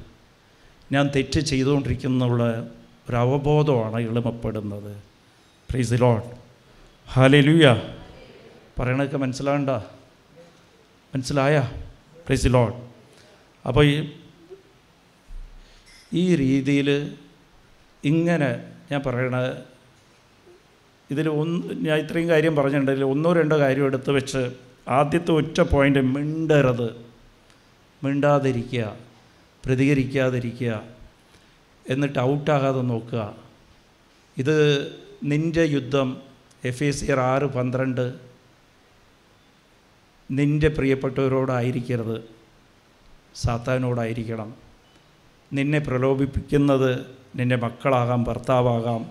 ഞാൻ 0.92 1.12
തെറ്റ് 1.16 1.40
ചെയ്തുകൊണ്ടിരിക്കുന്നുള്ള 1.40 2.72
ഒരു 3.10 3.16
അവബോധമാണ് 3.16 4.00
എളിമപ്പെടുന്നത് 4.00 5.04
പ്രീസ് 5.70 6.02
ലോഡ് 6.02 6.24
ഹാലലുയ 7.10 7.82
പറയണതൊക്കെ 8.80 9.18
മനസ്സിലാകണ്ട 9.18 9.70
മനസ്സിലായ? 11.16 11.72
പ്രീസ് 12.26 12.48
ലോഡ് 12.48 12.74
അപ്പോൾ 13.68 13.86
ഈ 13.86 14.12
ഈ 16.14 16.36
രീതിയിൽ 16.36 17.16
ഇങ്ങനെ 18.04 18.74
ഞാൻ 18.92 19.02
പറയണ 19.06 19.64
ഇതിൽ 21.12 21.30
ഒന്ന് 21.30 21.88
ഞാൻ 21.88 22.00
ഇത്രയും 22.00 22.30
കാര്യം 22.30 22.56
പറഞ്ഞിട്ടുണ്ടെങ്കിൽ 22.56 23.04
ഒന്നോ 23.04 23.34
രണ്ടോ 23.34 23.60
കാര്യം 23.60 23.86
എടുത്ത് 23.86 24.12
വെച്ച് 24.12 24.52
ആദ്യത്തെ 24.88 25.32
ഒറ്റ 25.32 25.62
പോയിന്റ് 25.62 26.00
മിണ്ടരുത്. 26.00 26.96
മിണ്ടാതിരിക്കുക. 28.04 28.96
പ്രതികരിക്കാതിരിക്കുക. 29.66 30.99
എന്നിട്ട് 31.90 32.20
ഔട്ടാകാതെ 32.20 32.82
നോക്കുക. 32.82 33.36
ഇത് 34.38 34.88
നിന്റെ 35.24 35.64
യുദ്ധം 35.64 36.18
എഫ് 36.66 36.84
എ 36.84 36.92
സി 36.92 37.12
ആർ 37.12 37.20
ആറ് 37.20 37.44
പന്ത്രണ്ട്. 37.44 38.14
നിന്റെ 40.32 40.68
പ്രിയപ്പെട്ടവരോടായിരിക്കരുത്. 40.68 42.24
സാത്താനോടായിരിക്കണം. 43.36 44.54
നിന്നെ 45.54 45.80
പ്രലോഭിപ്പിക്കുന്നത് 45.80 47.06
നിന്റെ 47.36 47.56
മക്കളാകാം 47.56 48.24
ഭർത്താവാകാം 48.24 49.06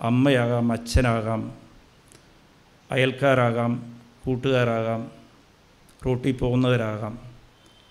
അമ്മയാകാം 0.00 0.72
അച്ഛനാകാം 0.72 1.54
അയൽക്കാരാകാം 2.90 4.00
കൂട്ടുകാരാകാം 4.26 5.10
റോട്ടിൽ 6.06 6.32
പോകുന്നവരാകാം. 6.32 7.18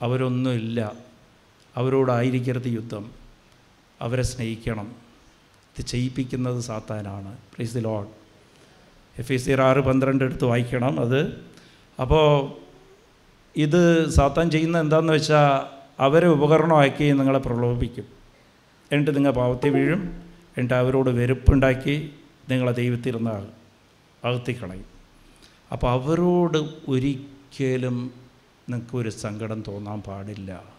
അവരൊന്നുമില്ല. 0.01 0.91
അവരോടായിരിക്കരുത് 1.75 2.67
യുദ്ധം. 2.67 3.26
അവരെ 4.01 4.23
സ്നേഹിക്കണം. 4.23 4.95
ഇത് 5.79 5.85
ചെയ്യിപ്പിക്കുന്നത് 5.85 6.59
സാത്താനാണ്. 6.59 7.37
Please 7.37 7.75
the 7.75 7.79
load 7.79 8.07
F 9.19 9.33
S 9.33 9.45
C 9.45 9.51
ആറ് 9.51 9.77
പന്ത്രണ്ട് 9.77 10.23
എടുത്ത് 10.23 10.45
വായിക്കണം 10.45 10.99
അത്. 10.99 11.45
അപ്പോൾ 12.01 12.57
ഇത് 13.55 14.09
സാത്താൻ 14.09 14.51
ചെയ്യുന്ന 14.51 14.79
എന്താണെന്ന് 14.79 15.13
വെച്ചാൽ 15.13 15.77
അവരെ 15.99 16.27
ഉപകരണമാക്കി 16.27 17.03
നിങ്ങളെ 17.03 17.39
പ്രലോഭിപ്പിക്കും. 17.39 18.05
എന്നിട്ട് 18.91 19.15
നിങ്ങൾ 19.15 19.31
പാവത്തിൽ 19.31 19.69
വീഴും. 19.69 20.01
എന്നിട്ട് 20.57 20.73
അവരോട് 20.73 21.09
വെരുപ്പുണ്ടാക്കി 21.09 22.13
നിങ്ങളെ 22.49 22.71
ദൈവത്തിൽ 22.71 23.15
നിന്ന് 23.15 23.47
അകത്തിക്കളയും. 24.27 24.85
അപ്പോൾ 25.71 25.91
അവരോട് 25.91 26.57
ഒരിക്കലും 26.87 28.11
നിങ്ങൾക്കൊരു 28.69 29.09
സങ്കടം 29.09 29.63
തോന്നാൻ 29.67 30.01
പാടില്ല. 30.01 30.76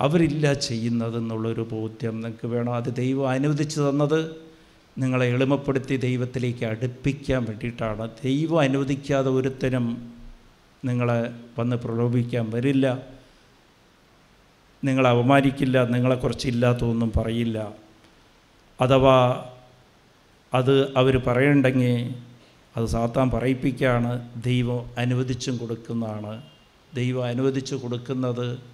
അവരില്ല 0.00 0.52
ചെയ്യുന്നതെന്നുള്ളൊരു 0.52 1.68
ബോധ്യം 1.72 2.14
നിങ്ങൾക്ക് 2.14 2.46
വേണം. 2.46 2.74
അത് 2.74 2.94
ദൈവം 2.94 3.28
അനുവദിച്ചു 3.28 3.80
തന്നത് 3.80 4.36
നിങ്ങളെ 4.98 5.26
എളിമപ്പെടുത്തി 5.26 5.96
ദൈവത്തിലേക്ക് 5.96 6.64
അടുപ്പിക്കാൻ 6.64 7.44
വേണ്ടിയിട്ടാണ്. 7.44 8.10
ദൈവം 8.24 8.60
അനുവദിക്കാതെ 8.60 9.30
ഒരുത്തനും 9.30 10.14
നിങ്ങളെ 10.84 11.30
വന്ന് 11.58 11.76
പ്രലോഭിക്കാൻ 11.76 12.50
വരില്ല. 12.50 13.02
നിങ്ങളെ 14.84 15.10
അപമാനിക്കില്ല 15.10 15.84
നിങ്ങളെക്കുറിച്ച് 15.84 16.48
ഇല്ലാത്തതൊന്നും 16.48 17.12
പറയില്ല. 17.16 17.72
അഥവാ 18.80 19.44
അത് 20.54 20.96
അവർ 20.96 21.16
പറയണ്ടെങ്കിൽ 21.26 22.14
അത് 22.76 22.86
സാത്താൻ 22.86 23.30
പറയിപ്പിക്കുകയാണ് 23.30 24.28
ദൈവം 24.42 24.90
അനുവദിച്ചും 24.98 25.56
കൊടുക്കുന്നതാണ്. 25.56 26.42
ദൈവം 26.94 27.24
അനുവദിച്ചു 27.24 27.74
കൊടുക്കുന്നത് 27.74 28.73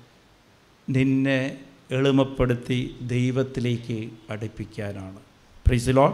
നിന്നെ 0.89 1.39
എളിമപ്പെടുത്തി 1.91 2.79
ദൈവത്തിലേക്ക് 3.03 3.99
അടുപ്പിക്കാനാണ് 4.31 5.21
പ്രീസിലോ 5.67 6.07